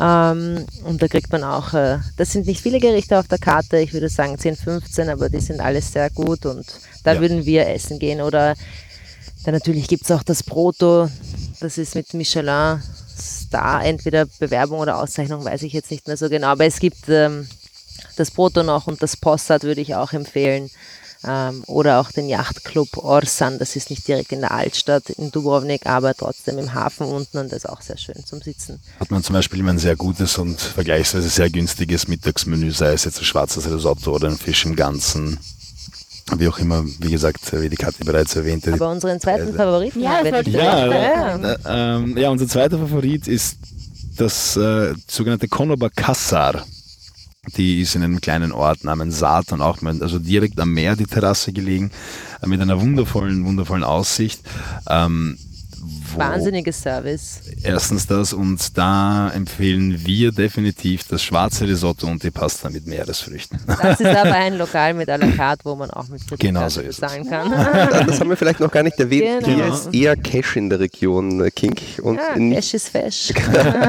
Ähm, 0.00 0.64
und 0.84 1.02
da 1.02 1.08
kriegt 1.08 1.32
man 1.32 1.42
auch, 1.44 1.74
äh, 1.74 1.98
das 2.16 2.32
sind 2.32 2.46
nicht 2.46 2.60
viele 2.60 2.78
Gerichte 2.78 3.18
auf 3.18 3.26
der 3.28 3.38
Karte, 3.38 3.78
ich 3.78 3.92
würde 3.92 4.08
sagen 4.08 4.38
10, 4.38 4.56
15, 4.56 5.08
aber 5.08 5.28
die 5.28 5.40
sind 5.40 5.60
alles 5.60 5.92
sehr 5.92 6.10
gut 6.10 6.46
und 6.46 6.66
da 7.04 7.14
Ja. 7.14 7.20
würden 7.20 7.44
wir 7.44 7.68
essen 7.68 7.98
gehen. 7.98 8.20
Oder 8.20 8.54
dann 9.44 9.54
natürlich 9.54 9.88
gibt 9.88 10.04
es 10.04 10.10
auch 10.10 10.22
das 10.22 10.42
Proto, 10.42 11.08
das 11.60 11.78
ist 11.78 11.94
mit 11.94 12.14
Michelin 12.14 12.80
Star, 13.18 13.84
entweder 13.84 14.26
Bewerbung 14.38 14.78
oder 14.80 14.98
Auszeichnung, 14.98 15.44
weiß 15.44 15.62
ich 15.62 15.72
jetzt 15.72 15.90
nicht 15.90 16.06
mehr 16.06 16.16
so 16.16 16.28
genau, 16.28 16.48
aber 16.48 16.66
es 16.66 16.78
gibt 16.78 17.08
ähm, 17.08 17.48
das 18.16 18.30
Proto 18.30 18.62
noch 18.62 18.86
und 18.86 19.02
das 19.02 19.16
Possad 19.16 19.64
würde 19.64 19.80
ich 19.80 19.94
auch 19.96 20.12
empfehlen. 20.12 20.70
Ähm, 21.28 21.62
oder 21.66 22.00
auch 22.00 22.10
den 22.10 22.28
Yachtclub 22.28 22.96
Orsan, 22.96 23.58
das 23.58 23.76
ist 23.76 23.90
nicht 23.90 24.08
direkt 24.08 24.32
in 24.32 24.40
der 24.40 24.52
Altstadt 24.52 25.10
in 25.10 25.30
Dubrovnik, 25.30 25.86
aber 25.86 26.14
trotzdem 26.14 26.58
im 26.58 26.72
Hafen 26.72 27.06
unten 27.06 27.38
und 27.38 27.52
das 27.52 27.64
ist 27.64 27.68
auch 27.68 27.82
sehr 27.82 27.98
schön 27.98 28.24
zum 28.24 28.40
Sitzen. 28.40 28.80
hat 28.98 29.10
man 29.10 29.22
zum 29.22 29.34
Beispiel 29.34 29.60
immer 29.60 29.72
ein 29.72 29.78
sehr 29.78 29.96
gutes 29.96 30.38
und 30.38 30.58
vergleichsweise 30.60 31.28
sehr 31.28 31.50
günstiges 31.50 32.08
Mittagsmenü, 32.08 32.70
sei 32.72 32.92
es 32.92 33.04
jetzt 33.04 33.18
ein 33.18 33.24
schwarzes 33.24 33.70
Risotto 33.70 34.12
oder 34.14 34.28
ein 34.28 34.38
Fisch 34.38 34.64
im 34.64 34.74
Ganzen. 34.74 35.38
Wie 36.36 36.48
auch 36.48 36.58
immer, 36.58 36.84
wie 37.00 37.10
gesagt, 37.10 37.40
wie 37.52 37.68
die 37.70 37.76
Kathi 37.76 38.04
bereits 38.04 38.36
erwähnte. 38.36 38.74
Aber 38.74 38.90
unseren 38.90 39.18
zweiten 39.20 39.54
Favoriten 39.54 40.00
Ja, 40.00 40.22
sagen. 40.22 40.52
ja. 40.52 41.36
Äh, 41.36 41.58
ähm, 41.66 42.16
ja, 42.18 42.28
unser 42.30 42.46
zweiter 42.46 42.78
Favorit 42.78 43.26
ist 43.26 43.56
das 44.16 44.56
äh, 44.56 44.94
sogenannte 45.06 45.48
Konoba 45.48 45.88
Kassar. 45.88 46.66
Die 47.56 47.80
ist 47.80 47.94
in 47.94 48.02
einem 48.02 48.20
kleinen 48.20 48.52
Ort 48.52 48.84
namens 48.84 49.18
Satan, 49.18 49.60
auch 49.60 49.80
mit, 49.80 50.02
also 50.02 50.18
direkt 50.18 50.60
am 50.60 50.72
Meer 50.72 50.96
die 50.96 51.06
Terrasse 51.06 51.52
gelegen, 51.52 51.90
äh, 52.42 52.46
mit 52.46 52.60
einer 52.60 52.80
wundervollen, 52.80 53.44
wundervollen 53.44 53.84
Aussicht. 53.84 54.40
Ähm, 54.88 55.38
Wahnsinniges 56.16 56.80
Service. 56.80 57.40
Erstens 57.62 58.06
das 58.06 58.32
und 58.32 58.76
da 58.76 59.30
empfehlen 59.30 60.04
wir 60.04 60.32
definitiv 60.32 61.04
das 61.08 61.22
schwarze 61.22 61.66
Risotto 61.66 62.06
und 62.06 62.22
die 62.22 62.30
Pasta 62.30 62.70
mit 62.70 62.86
Meeresfrüchten. 62.86 63.60
Das 63.66 64.00
ist 64.00 64.06
aber 64.06 64.34
ein 64.34 64.54
Lokal 64.58 64.94
mit 64.94 65.08
à 65.08 65.16
la 65.16 65.30
carte, 65.30 65.64
wo 65.64 65.76
man 65.76 65.90
auch 65.90 66.08
mit 66.08 66.26
Kreditkarte 66.26 66.46
Genau 66.46 66.68
so 66.68 66.82
bezahlen 66.82 67.28
kann. 67.28 67.50
Das 68.06 68.20
haben 68.20 68.30
wir 68.30 68.36
vielleicht 68.36 68.60
noch 68.60 68.70
gar 68.70 68.82
nicht 68.82 68.98
erwähnt. 68.98 69.44
Genau. 69.44 69.56
Hier 69.56 69.72
ist 69.72 69.94
eher 69.94 70.16
Cash 70.16 70.56
in 70.56 70.70
der 70.70 70.80
Region, 70.80 71.48
Kink, 71.54 71.80
und, 72.02 72.16
Ja, 72.16 72.36
nicht, 72.36 72.56
Cash 72.56 72.74
ist 72.74 72.88
fesch. 72.88 73.32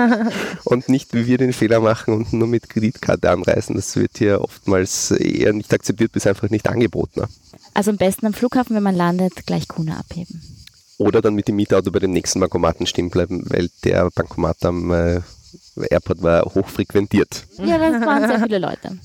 und 0.65 0.89
nicht 0.89 1.13
wie 1.13 1.25
wir 1.25 1.38
den 1.38 1.53
Fehler 1.53 1.79
machen 1.79 2.13
und 2.13 2.33
nur 2.33 2.47
mit 2.47 2.69
Kreditkarte 2.69 3.29
anreisen. 3.29 3.75
Das 3.75 3.95
wird 3.95 4.17
hier 4.17 4.41
oftmals 4.41 5.12
eher 5.12 5.53
nicht 5.53 5.73
akzeptiert, 5.73 6.12
bis 6.12 6.27
einfach 6.27 6.49
nicht 6.49 6.67
angeboten. 6.67 7.23
Also 7.73 7.91
am 7.91 7.97
besten 7.97 8.25
am 8.25 8.33
Flughafen, 8.33 8.75
wenn 8.75 8.83
man 8.83 8.95
landet, 8.95 9.45
gleich 9.45 9.67
Kuna 9.67 9.99
abheben. 9.99 10.41
Oder 10.99 11.21
dann 11.21 11.33
mit 11.33 11.47
dem 11.47 11.55
Mietauto 11.55 11.91
bei 11.91 11.99
dem 11.99 12.12
nächsten 12.12 12.39
Bankomaten 12.41 12.85
stehen 12.85 13.09
bleiben, 13.09 13.43
weil 13.49 13.69
der 13.85 14.09
Bankomat 14.12 14.63
am 14.65 14.91
äh, 14.91 15.21
Airport 15.89 16.21
war 16.21 16.43
hochfrequentiert. 16.43 17.45
Ja, 17.57 17.77
das 17.77 18.01
waren 18.05 18.27
sehr 18.27 18.39
viele 18.41 18.59
Leute. 18.59 18.99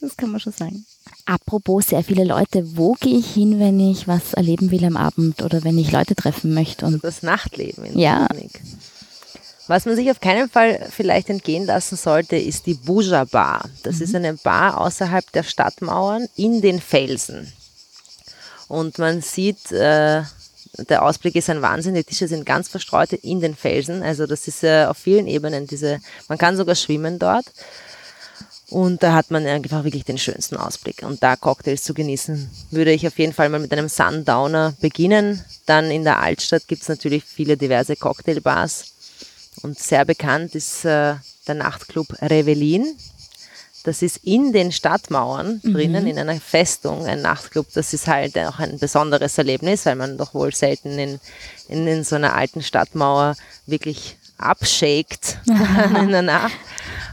Das 0.00 0.16
kann 0.16 0.30
man 0.30 0.40
schon 0.40 0.54
sagen. 0.54 0.84
Apropos 1.26 1.88
sehr 1.88 2.02
viele 2.02 2.24
Leute, 2.24 2.76
wo 2.76 2.94
gehe 2.94 3.18
ich 3.18 3.30
hin, 3.34 3.60
wenn 3.60 3.78
ich 3.78 4.08
was 4.08 4.32
erleben 4.32 4.70
will 4.70 4.84
am 4.84 4.96
Abend 4.96 5.42
oder 5.42 5.62
wenn 5.62 5.76
ich 5.78 5.92
Leute 5.92 6.14
treffen 6.14 6.54
möchte? 6.54 6.86
Und 6.86 7.04
Das 7.04 7.22
Nachtleben 7.22 7.84
in 7.84 7.98
Ja. 7.98 8.20
Dubrovnik. 8.28 8.60
Was 9.68 9.84
man 9.84 9.96
sich 9.96 10.10
auf 10.10 10.20
keinen 10.20 10.48
Fall 10.48 10.86
vielleicht 10.90 11.28
entgehen 11.28 11.66
lassen 11.66 11.96
sollte, 11.96 12.36
ist 12.36 12.66
die 12.66 12.74
Buja 12.74 13.24
Bar. 13.24 13.68
Das 13.82 14.00
ist 14.00 14.14
eine 14.14 14.34
Bar 14.34 14.80
außerhalb 14.80 15.30
der 15.32 15.42
Stadtmauern 15.42 16.28
in 16.36 16.62
den 16.62 16.80
Felsen. 16.80 17.52
Und 18.68 18.98
man 18.98 19.22
sieht, 19.22 19.72
äh, 19.72 20.22
der 20.88 21.02
Ausblick 21.02 21.34
ist 21.36 21.50
ein 21.50 21.62
Wahnsinn. 21.62 21.94
Die 21.94 22.04
Tische 22.04 22.28
sind 22.28 22.46
ganz 22.46 22.68
verstreut 22.68 23.12
in 23.12 23.40
den 23.40 23.54
Felsen. 23.54 24.02
Also 24.02 24.26
das 24.26 24.48
ist 24.48 24.62
äh, 24.64 24.84
auf 24.86 24.98
vielen 24.98 25.26
Ebenen 25.26 25.66
diese, 25.66 26.00
man 26.28 26.38
kann 26.38 26.56
sogar 26.56 26.74
schwimmen 26.74 27.18
dort. 27.18 27.46
Und 28.68 29.02
da 29.02 29.14
hat 29.14 29.30
man 29.30 29.46
einfach 29.46 29.84
wirklich 29.84 30.04
den 30.04 30.18
schönsten 30.18 30.56
Ausblick. 30.56 31.02
Und 31.02 31.22
da 31.22 31.36
Cocktails 31.36 31.84
zu 31.84 31.94
genießen, 31.94 32.50
würde 32.72 32.92
ich 32.92 33.06
auf 33.06 33.18
jeden 33.18 33.32
Fall 33.32 33.48
mal 33.48 33.60
mit 33.60 33.72
einem 33.72 33.88
Sundowner 33.88 34.74
beginnen. 34.80 35.44
Dann 35.66 35.90
in 35.90 36.02
der 36.02 36.20
Altstadt 36.20 36.66
gibt 36.66 36.82
es 36.82 36.88
natürlich 36.88 37.24
viele 37.24 37.56
diverse 37.56 37.94
Cocktailbars. 37.94 38.92
Und 39.62 39.78
sehr 39.78 40.04
bekannt 40.04 40.54
ist 40.54 40.84
äh, 40.84 41.14
der 41.46 41.54
Nachtclub 41.54 42.08
Revelin. 42.20 42.96
Das 43.86 44.02
ist 44.02 44.16
in 44.24 44.52
den 44.52 44.72
Stadtmauern 44.72 45.60
mhm. 45.62 45.72
drinnen, 45.72 46.06
in 46.08 46.18
einer 46.18 46.40
Festung, 46.40 47.06
ein 47.06 47.22
Nachtclub. 47.22 47.68
Das 47.72 47.94
ist 47.94 48.08
halt 48.08 48.36
auch 48.36 48.58
ein 48.58 48.80
besonderes 48.80 49.38
Erlebnis, 49.38 49.86
weil 49.86 49.94
man 49.94 50.18
doch 50.18 50.34
wohl 50.34 50.52
selten 50.52 50.98
in, 50.98 51.20
in, 51.68 51.86
in 51.86 52.02
so 52.02 52.16
einer 52.16 52.34
alten 52.34 52.62
Stadtmauer 52.62 53.36
wirklich 53.66 54.16
abshakt 54.38 55.38
in 55.46 56.10
der 56.10 56.22
Nacht. 56.22 56.56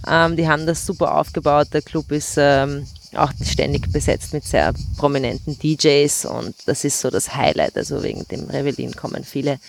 Ähm, 0.08 0.36
die 0.36 0.48
haben 0.48 0.66
das 0.66 0.84
super 0.84 1.16
aufgebaut. 1.16 1.68
Der 1.74 1.84
Club 1.84 2.12
ist 2.12 2.36
ähm, 2.38 2.88
auch 3.14 3.32
ständig 3.44 3.92
besetzt 3.92 4.34
mit 4.34 4.44
sehr 4.44 4.74
prominenten 4.98 5.60
DJs 5.60 6.26
und 6.26 6.56
das 6.66 6.84
ist 6.84 7.00
so 7.00 7.12
das 7.12 7.36
Highlight. 7.36 7.78
Also 7.78 8.02
wegen 8.02 8.28
dem 8.30 8.50
Revelin 8.50 8.96
kommen 8.96 9.24
viele 9.24 9.60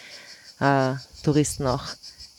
äh, 0.58 0.94
Touristen 1.22 1.66
auch 1.66 1.84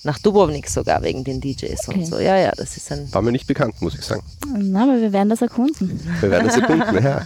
nach 0.05 0.19
Dubrovnik 0.19 0.69
sogar 0.69 1.01
wegen 1.03 1.23
den 1.23 1.41
DJs 1.41 1.89
okay. 1.89 1.99
und 1.99 2.05
so. 2.05 2.19
Ja, 2.19 2.37
ja, 2.37 2.51
das 2.55 2.77
ist 2.77 2.91
ein. 2.91 3.11
War 3.11 3.21
mir 3.21 3.31
nicht 3.31 3.47
bekannt, 3.47 3.81
muss 3.81 3.95
ich 3.95 4.01
sagen. 4.01 4.23
Na, 4.57 4.83
aber 4.83 5.01
wir 5.01 5.11
werden 5.11 5.29
das 5.29 5.41
erkunden. 5.41 5.99
Wir 6.21 6.31
werden 6.31 6.47
das 6.47 6.57
erkunden, 6.57 7.03
ja. 7.03 7.21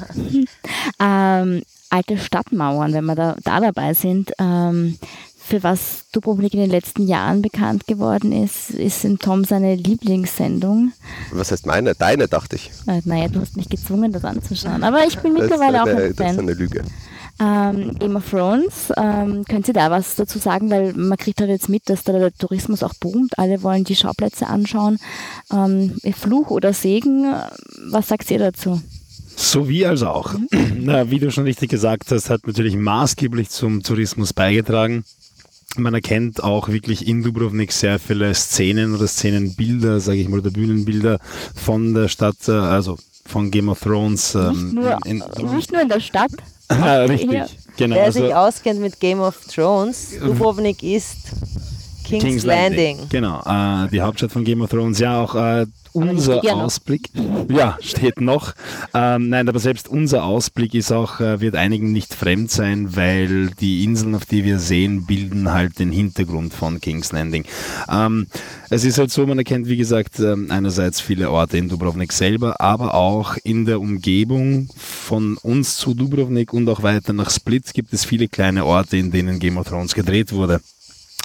ähm, 1.41 1.61
alte 1.89 2.17
Stadtmauern, 2.17 2.93
wenn 2.93 3.05
wir 3.05 3.15
da, 3.15 3.35
da 3.43 3.59
dabei 3.59 3.93
sind. 3.93 4.31
Ähm, 4.39 4.97
für 5.37 5.63
was 5.63 6.05
Dubrovnik 6.11 6.53
in 6.53 6.59
den 6.59 6.69
letzten 6.69 7.07
Jahren 7.07 7.41
bekannt 7.41 7.87
geworden 7.87 8.31
ist, 8.31 8.69
ist 8.69 9.03
in 9.03 9.17
Tom 9.17 9.43
seine 9.43 9.75
Lieblingssendung. 9.75 10.93
Was 11.31 11.51
heißt 11.51 11.65
meine? 11.65 11.95
Deine, 11.95 12.27
dachte 12.27 12.55
ich. 12.55 12.69
Äh, 12.87 13.01
naja, 13.05 13.29
du 13.29 13.41
hast 13.41 13.57
mich 13.57 13.67
gezwungen, 13.67 14.11
das 14.11 14.23
anzuschauen. 14.23 14.83
Aber 14.83 15.05
ich 15.05 15.17
bin 15.17 15.33
mittlerweile 15.33 15.81
eine, 15.81 15.91
auch 15.91 15.97
ein 15.97 16.13
Fan. 16.13 16.15
Das 16.15 16.31
ist 16.33 16.39
eine 16.39 16.53
Lüge. 16.53 16.83
Ähm, 17.41 17.95
Game 17.97 18.17
of 18.17 18.29
Thrones, 18.29 18.91
ähm, 18.97 19.45
können 19.45 19.63
Sie 19.63 19.71
da 19.71 19.89
was 19.89 20.15
dazu 20.15 20.39
sagen? 20.39 20.69
Weil 20.69 20.93
man 20.93 21.17
kriegt 21.17 21.39
halt 21.39 21.49
jetzt 21.49 21.69
mit, 21.69 21.89
dass 21.89 22.03
da 22.03 22.11
der 22.11 22.33
Tourismus 22.33 22.83
auch 22.83 22.93
boomt. 22.95 23.37
Alle 23.37 23.63
wollen 23.63 23.85
die 23.85 23.95
Schauplätze 23.95 24.47
anschauen. 24.47 24.97
Ähm, 25.51 25.95
Fluch 26.13 26.49
oder 26.49 26.73
Segen, 26.73 27.33
was 27.89 28.09
sagt 28.09 28.29
ihr 28.29 28.39
dazu? 28.39 28.81
Sowie 29.37 29.85
als 29.85 30.03
auch. 30.03 30.33
Mhm. 30.33 30.47
Na, 30.81 31.09
wie 31.11 31.19
du 31.19 31.31
schon 31.31 31.45
richtig 31.45 31.69
gesagt 31.69 32.11
hast, 32.11 32.29
hat 32.29 32.45
natürlich 32.45 32.75
maßgeblich 32.75 33.49
zum 33.49 33.83
Tourismus 33.83 34.33
beigetragen 34.33 35.05
man 35.77 35.93
erkennt 35.93 36.43
auch 36.43 36.69
wirklich 36.69 37.07
in 37.07 37.21
Dubrovnik 37.21 37.71
sehr 37.71 37.99
viele 37.99 38.33
Szenen 38.33 38.95
oder 38.95 39.07
Szenenbilder, 39.07 39.99
sage 39.99 40.19
ich 40.19 40.27
mal, 40.27 40.39
oder 40.39 40.49
Bühnenbilder 40.49 41.19
von 41.55 41.93
der 41.93 42.07
Stadt, 42.07 42.47
äh, 42.47 42.51
also 42.51 42.97
von 43.25 43.51
Game 43.51 43.69
of 43.69 43.79
Thrones. 43.79 44.35
Ähm, 44.35 44.49
nicht, 44.51 44.73
nur, 44.73 44.97
in, 45.05 45.23
nicht 45.55 45.71
nur 45.71 45.81
in 45.81 45.89
der 45.89 45.99
Stadt. 45.99 46.31
Ah, 46.69 47.03
richtig, 47.03 47.29
Hier. 47.29 47.47
genau. 47.77 47.95
Wer 47.95 48.05
also, 48.05 48.21
sich 48.21 48.33
auskennt 48.33 48.79
mit 48.79 48.99
Game 48.99 49.19
of 49.19 49.35
Thrones, 49.47 50.17
Dubrovnik 50.19 50.83
ist 50.83 51.17
King's, 52.09 52.23
King's 52.23 52.45
Landing. 52.45 52.97
Landing. 52.97 53.09
Genau, 53.09 53.41
äh, 53.45 53.89
die 53.89 54.01
Hauptstadt 54.01 54.31
von 54.31 54.43
Game 54.43 54.61
of 54.61 54.69
Thrones. 54.69 54.99
Ja, 54.99 55.21
auch 55.21 55.35
äh, 55.35 55.65
unser 55.93 56.41
Ausblick. 56.55 57.09
Ja, 57.49 57.77
steht 57.81 58.21
noch. 58.21 58.53
Ähm, 58.93 59.29
nein, 59.29 59.47
aber 59.49 59.59
selbst 59.59 59.87
unser 59.87 60.23
Ausblick 60.23 60.73
ist 60.73 60.91
auch, 60.91 61.19
äh, 61.19 61.41
wird 61.41 61.55
einigen 61.55 61.91
nicht 61.91 62.13
fremd 62.13 62.51
sein, 62.51 62.95
weil 62.95 63.49
die 63.59 63.83
Inseln, 63.83 64.15
auf 64.15 64.25
die 64.25 64.43
wir 64.43 64.59
sehen, 64.59 65.05
bilden 65.05 65.51
halt 65.51 65.79
den 65.79 65.91
Hintergrund 65.91 66.53
von 66.53 66.79
King's 66.79 67.11
Landing. 67.11 67.45
Ähm, 67.89 68.27
es 68.69 68.85
ist 68.85 68.97
halt 68.97 69.11
so, 69.11 69.25
man 69.25 69.39
erkennt, 69.39 69.67
wie 69.67 69.77
gesagt, 69.77 70.19
äh, 70.19 70.35
einerseits 70.49 71.01
viele 71.01 71.31
Orte 71.31 71.57
in 71.57 71.69
Dubrovnik 71.69 72.11
selber, 72.11 72.61
aber 72.61 72.93
auch 72.93 73.35
in 73.43 73.65
der 73.65 73.79
Umgebung 73.79 74.69
von 74.75 75.37
uns 75.37 75.77
zu 75.77 75.93
Dubrovnik 75.93 76.53
und 76.53 76.69
auch 76.69 76.83
weiter 76.83 77.13
nach 77.13 77.31
Split 77.31 77.73
gibt 77.73 77.93
es 77.93 78.05
viele 78.05 78.27
kleine 78.27 78.65
Orte, 78.65 78.97
in 78.97 79.11
denen 79.11 79.39
Game 79.39 79.57
of 79.57 79.67
Thrones 79.67 79.95
gedreht 79.95 80.31
wurde. 80.31 80.61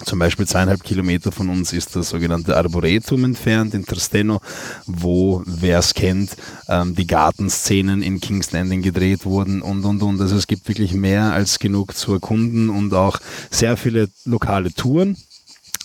Zum 0.03 0.19
Beispiel 0.19 0.45
zweieinhalb 0.45 0.83
Kilometer 0.83 1.31
von 1.31 1.49
uns 1.49 1.71
ist 1.71 1.95
das 1.95 2.09
sogenannte 2.09 2.57
Arboretum 2.57 3.23
entfernt 3.23 3.73
in 3.73 3.85
Trasteno, 3.85 4.41
wo, 4.85 5.41
wer 5.45 5.79
es 5.79 5.93
kennt, 5.93 6.35
ähm, 6.67 6.95
die 6.95 7.07
Gartenszenen 7.07 8.01
in 8.01 8.19
King's 8.19 8.51
Landing 8.51 8.81
gedreht 8.81 9.25
wurden 9.25 9.61
und, 9.61 9.85
und, 9.85 10.03
und. 10.03 10.19
Also 10.19 10.35
es 10.35 10.47
gibt 10.47 10.67
wirklich 10.67 10.93
mehr 10.93 11.31
als 11.31 11.59
genug 11.59 11.95
zu 11.95 12.13
erkunden 12.13 12.69
und 12.69 12.93
auch 12.93 13.19
sehr 13.49 13.77
viele 13.77 14.09
lokale 14.25 14.73
Touren 14.73 15.15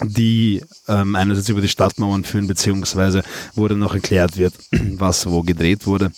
die 0.03 0.63
ähm, 0.89 1.15
einerseits 1.15 1.51
über 1.51 1.61
die 1.61 1.69
Stadtmauern 1.69 2.25
führen, 2.25 2.47
beziehungsweise 2.47 3.23
wo 3.55 3.69
dann 3.69 3.81
noch 3.81 3.95
erklärt 3.95 4.39
wird, 4.39 4.55
was 4.73 5.27
wo 5.27 5.43
gedreht 5.43 5.87
wurde. 5.87 6.11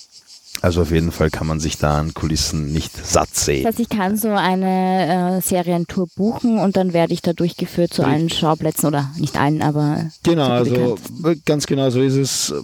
Also 0.63 0.83
auf 0.83 0.93
jeden 0.93 1.11
Fall 1.11 1.29
kann 1.29 1.49
man 1.49 1.59
sich 1.59 1.77
da 1.77 1.99
an 1.99 2.15
Kulissen 2.15 2.73
nicht 2.73 2.93
satt 2.97 3.35
sehen. 3.35 3.65
Das 3.65 3.73
heißt, 3.73 3.81
ich 3.81 3.89
kann 3.89 4.17
so 4.17 4.29
eine 4.29 5.39
äh, 5.39 5.41
Serientour 5.41 6.07
buchen 6.15 6.59
und 6.59 6.77
dann 6.77 6.93
werde 6.93 7.13
ich 7.13 7.21
da 7.21 7.33
durchgeführt 7.33 7.93
zu 7.93 8.05
allen 8.05 8.31
Schauplätzen 8.31 8.87
oder 8.87 9.11
nicht 9.19 9.37
allen, 9.37 9.61
aber. 9.61 10.09
Genau, 10.23 10.49
also 10.49 10.97
ganz 11.45 11.67
genau 11.67 11.91
so 11.91 12.01
ist 12.01 12.15
es 12.15 12.55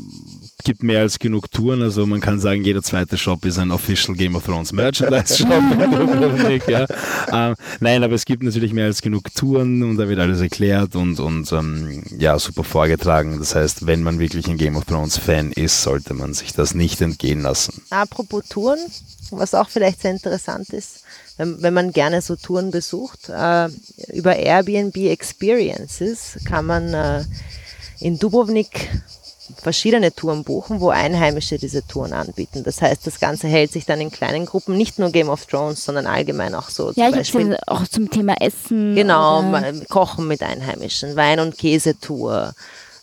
gibt 0.69 0.83
mehr 0.83 1.01
als 1.01 1.19
genug 1.19 1.51
Touren. 1.51 1.81
Also 1.81 2.05
man 2.05 2.21
kann 2.21 2.41
sagen, 2.41 2.63
jeder 2.63 2.83
zweite 2.83 3.17
Shop 3.17 3.43
ist 3.47 3.59
ein 3.59 3.71
Official 3.71 4.15
Game 4.15 4.37
of 4.37 4.45
Thrones 4.45 4.71
Merchandise 4.71 5.39
Shop. 5.39 5.49
ja. 6.69 6.85
ähm, 7.33 7.55
nein, 7.81 8.05
aber 8.05 8.13
es 8.13 8.27
gibt 8.27 8.43
natürlich 8.43 8.75
mehr 8.75 8.85
als 8.85 9.01
genug 9.01 9.33
Touren 9.35 9.83
und 9.83 9.97
da 9.97 10.11
wird 10.11 10.19
alles 10.19 10.43
erklärt 10.43 10.95
und, 10.95 11.21
und 11.21 11.51
ähm, 11.53 12.03
ja, 12.19 12.39
super 12.39 12.65
vorgetragen. 12.65 13.39
Das 13.39 13.55
heißt, 13.55 13.87
wenn 13.87 14.03
man 14.03 14.19
wirklich 14.19 14.47
ein 14.47 14.59
Game 14.59 14.77
of 14.77 14.85
Thrones 14.85 15.17
Fan 15.17 15.53
ist, 15.53 15.83
sollte 15.83 16.13
man 16.13 16.35
sich 16.35 16.53
das 16.53 16.75
nicht 16.75 17.01
entgehen 17.01 17.41
lassen. 17.41 17.81
Apropos 17.89 18.45
Touren, 18.51 18.79
was 19.31 19.55
auch 19.55 19.71
vielleicht 19.71 20.03
sehr 20.03 20.11
interessant 20.11 20.69
ist, 20.75 21.03
wenn, 21.39 21.63
wenn 21.63 21.73
man 21.73 21.95
gerne 21.95 22.21
so 22.21 22.37
Touren 22.37 22.71
besucht, 22.71 23.31
äh, 23.31 23.71
über 24.13 24.37
Airbnb 24.37 24.99
Experiences 24.99 26.39
kann 26.45 26.67
man 26.67 26.93
äh, 26.93 27.25
in 28.01 28.19
Dubrovnik 28.19 28.91
verschiedene 29.57 30.15
Touren 30.15 30.45
buchen, 30.45 30.81
wo 30.81 30.91
Einheimische 30.91 31.59
diese 31.59 31.87
Touren 31.87 32.13
anbieten. 32.13 32.65
Das 32.65 32.83
heißt, 32.83 33.07
das 33.07 33.21
Ganze 33.21 33.49
hält 33.49 33.73
sich 33.73 33.87
dann 33.87 34.01
in 34.01 34.11
kleinen 34.11 34.47
Gruppen, 34.47 34.77
nicht 34.77 34.99
nur 34.99 35.11
Game 35.11 35.29
of 35.29 35.47
Thrones, 35.47 35.85
sondern 35.85 36.07
allgemein 36.07 36.55
auch 36.55 36.69
so. 36.69 36.93
Ja, 36.95 37.09
ich 37.11 37.35
habe 37.35 37.59
auch 37.67 37.87
zum 37.89 38.11
Thema 38.11 38.35
Essen. 38.41 38.95
Genau, 38.95 39.45
Kochen 39.89 40.27
mit 40.27 40.43
Einheimischen, 40.43 41.17
Wein- 41.17 41.41
und 41.41 41.57
Käsetour, 41.57 42.53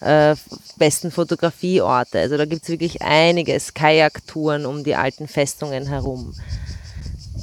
äh, 0.01 0.35
besten 0.77 1.11
Fotografieorte. 1.11 2.19
Also 2.19 2.37
da 2.37 2.45
gibt 2.45 2.63
es 2.63 2.69
wirklich 2.69 3.01
einiges, 3.01 3.73
Kajaktouren 3.73 4.65
um 4.65 4.83
die 4.83 4.95
alten 4.95 5.27
Festungen 5.27 5.87
herum 5.87 6.33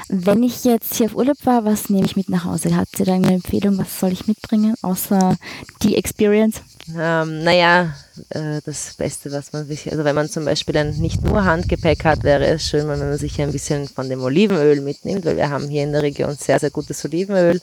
Wenn 0.08 0.44
ich 0.44 0.64
jetzt 0.64 0.96
hier 0.96 1.08
auf 1.08 1.16
Urlaub 1.16 1.38
war, 1.46 1.66
was 1.66 1.90
nehme 1.90 2.06
ich 2.06 2.16
mit 2.16 2.30
nach 2.30 2.46
Hause? 2.46 2.76
Habt 2.76 3.00
ihr 3.00 3.06
da 3.06 3.14
eine 3.14 3.34
Empfehlung, 3.34 3.78
was 3.78 4.00
soll 4.00 4.12
ich 4.12 4.28
mitbringen, 4.28 4.76
außer 4.82 5.36
die 5.84 5.96
Experience? 5.96 6.62
Ähm, 6.98 7.44
naja, 7.44 7.94
äh, 8.30 8.62
das 8.66 8.96
Beste, 8.96 9.32
was 9.32 9.54
man 9.54 9.68
sich, 9.68 9.92
also 9.92 10.04
wenn 10.04 10.16
man 10.16 10.30
zum 10.30 10.46
Beispiel 10.46 10.78
ein 10.78 10.98
nicht 10.98 11.24
nur 11.24 11.46
Handgepäck 11.46 12.04
hat, 12.06 12.24
wäre 12.24 12.48
es 12.48 12.64
schön, 12.64 12.88
wenn 12.88 12.98
man 13.00 13.18
sich 13.18 13.40
ein 13.42 13.52
bisschen 13.52 13.88
von 13.88 14.10
dem 14.10 14.22
Olivenöl 14.22 14.82
mitnimmt, 14.82 15.26
weil 15.26 15.38
wir 15.38 15.50
haben 15.50 15.68
hier 15.68 15.84
in 15.84 15.92
der 15.92 16.02
Region 16.02 16.36
sehr, 16.36 16.60
sehr 16.60 16.72
gutes 16.72 17.06
Olivenöl. 17.06 17.62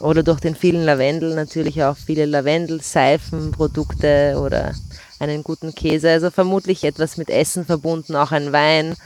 Oder 0.00 0.22
durch 0.22 0.40
den 0.40 0.54
vielen 0.54 0.84
Lavendel 0.84 1.34
natürlich 1.34 1.82
auch 1.82 1.96
viele 1.96 2.26
Lavendel-Seifenprodukte 2.26 4.38
oder 4.42 4.74
einen 5.18 5.42
guten 5.42 5.74
Käse. 5.74 6.10
Also 6.10 6.30
vermutlich 6.30 6.84
etwas 6.84 7.16
mit 7.16 7.30
Essen 7.30 7.64
verbunden, 7.66 8.16
auch 8.16 8.32
ein 8.32 8.52
Wein. 8.52 8.96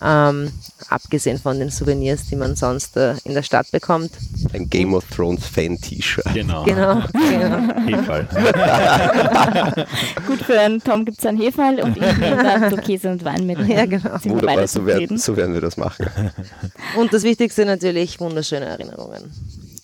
Ähm, 0.00 0.50
abgesehen 0.88 1.38
von 1.38 1.58
den 1.58 1.70
Souvenirs, 1.70 2.26
die 2.26 2.36
man 2.36 2.56
sonst 2.56 2.96
äh, 2.96 3.14
in 3.24 3.34
der 3.34 3.42
Stadt 3.42 3.70
bekommt. 3.70 4.10
Ein 4.52 4.70
Game 4.70 4.94
of 4.94 5.04
Thrones 5.14 5.44
Fan-T-Shirt. 5.46 6.24
Genau. 6.32 6.64
Genau, 6.64 7.02
genau. 7.12 7.74
Hefall. 7.86 8.26
Gut, 10.26 10.40
für 10.40 10.58
einen 10.58 10.82
Tom 10.82 11.04
gibt 11.04 11.18
es 11.18 11.26
einen 11.26 11.38
Hefall 11.40 11.80
und 11.80 11.96
ich 11.96 12.18
nehme 12.18 12.42
dann 12.42 12.70
so 12.70 12.76
Käse 12.76 13.10
und 13.10 13.24
Wein 13.24 13.46
mit. 13.46 13.58
Ja, 13.68 13.84
genau. 13.86 14.18
Wunderbar, 14.24 14.66
so 14.66 14.86
werden, 14.86 15.18
so 15.18 15.36
werden 15.36 15.52
wir 15.54 15.60
das 15.60 15.76
machen. 15.76 16.06
Und 16.96 17.12
das 17.12 17.22
Wichtigste 17.22 17.64
natürlich 17.64 18.20
wunderschöne 18.20 18.66
Erinnerungen. 18.66 19.32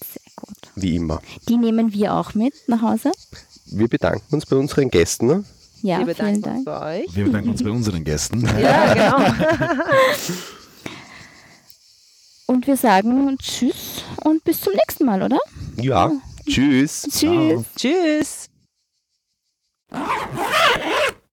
Sehr 0.01 0.33
gut. 0.37 0.57
Wie 0.75 0.97
immer. 0.97 1.21
Die 1.49 1.57
nehmen 1.57 1.93
wir 1.93 2.15
auch 2.15 2.35
mit 2.35 2.55
nach 2.67 2.83
Hause. 2.83 3.13
Wir 3.67 3.89
bedanken 3.89 4.35
uns 4.35 4.47
bei 4.47 4.57
unseren 4.57 4.91
Gästen. 4.91 5.45
Ja, 5.83 5.99
Wir 6.07 6.15
vielen 6.15 6.17
bedanken 6.17 6.35
uns 6.37 6.45
Dank. 6.45 6.65
bei 6.65 7.03
euch. 7.05 7.17
Wir 7.17 7.25
bedanken 7.25 7.51
uns 7.51 7.63
bei 7.63 7.71
unseren 7.71 8.05
Gästen. 8.05 8.47
Ja, 8.61 8.95
genau. 8.95 9.19
Und 12.47 12.67
wir 12.67 12.77
sagen 12.79 13.37
Tschüss 13.39 14.03
und 14.25 14.43
bis 14.43 14.63
zum 14.63 14.73
nächsten 14.73 15.05
Mal, 15.05 15.23
oder? 15.23 15.39
Ja. 15.77 16.11
Tschüss. 16.49 17.07
Tschüss. 17.11 17.63
Tschüss. 17.77 18.49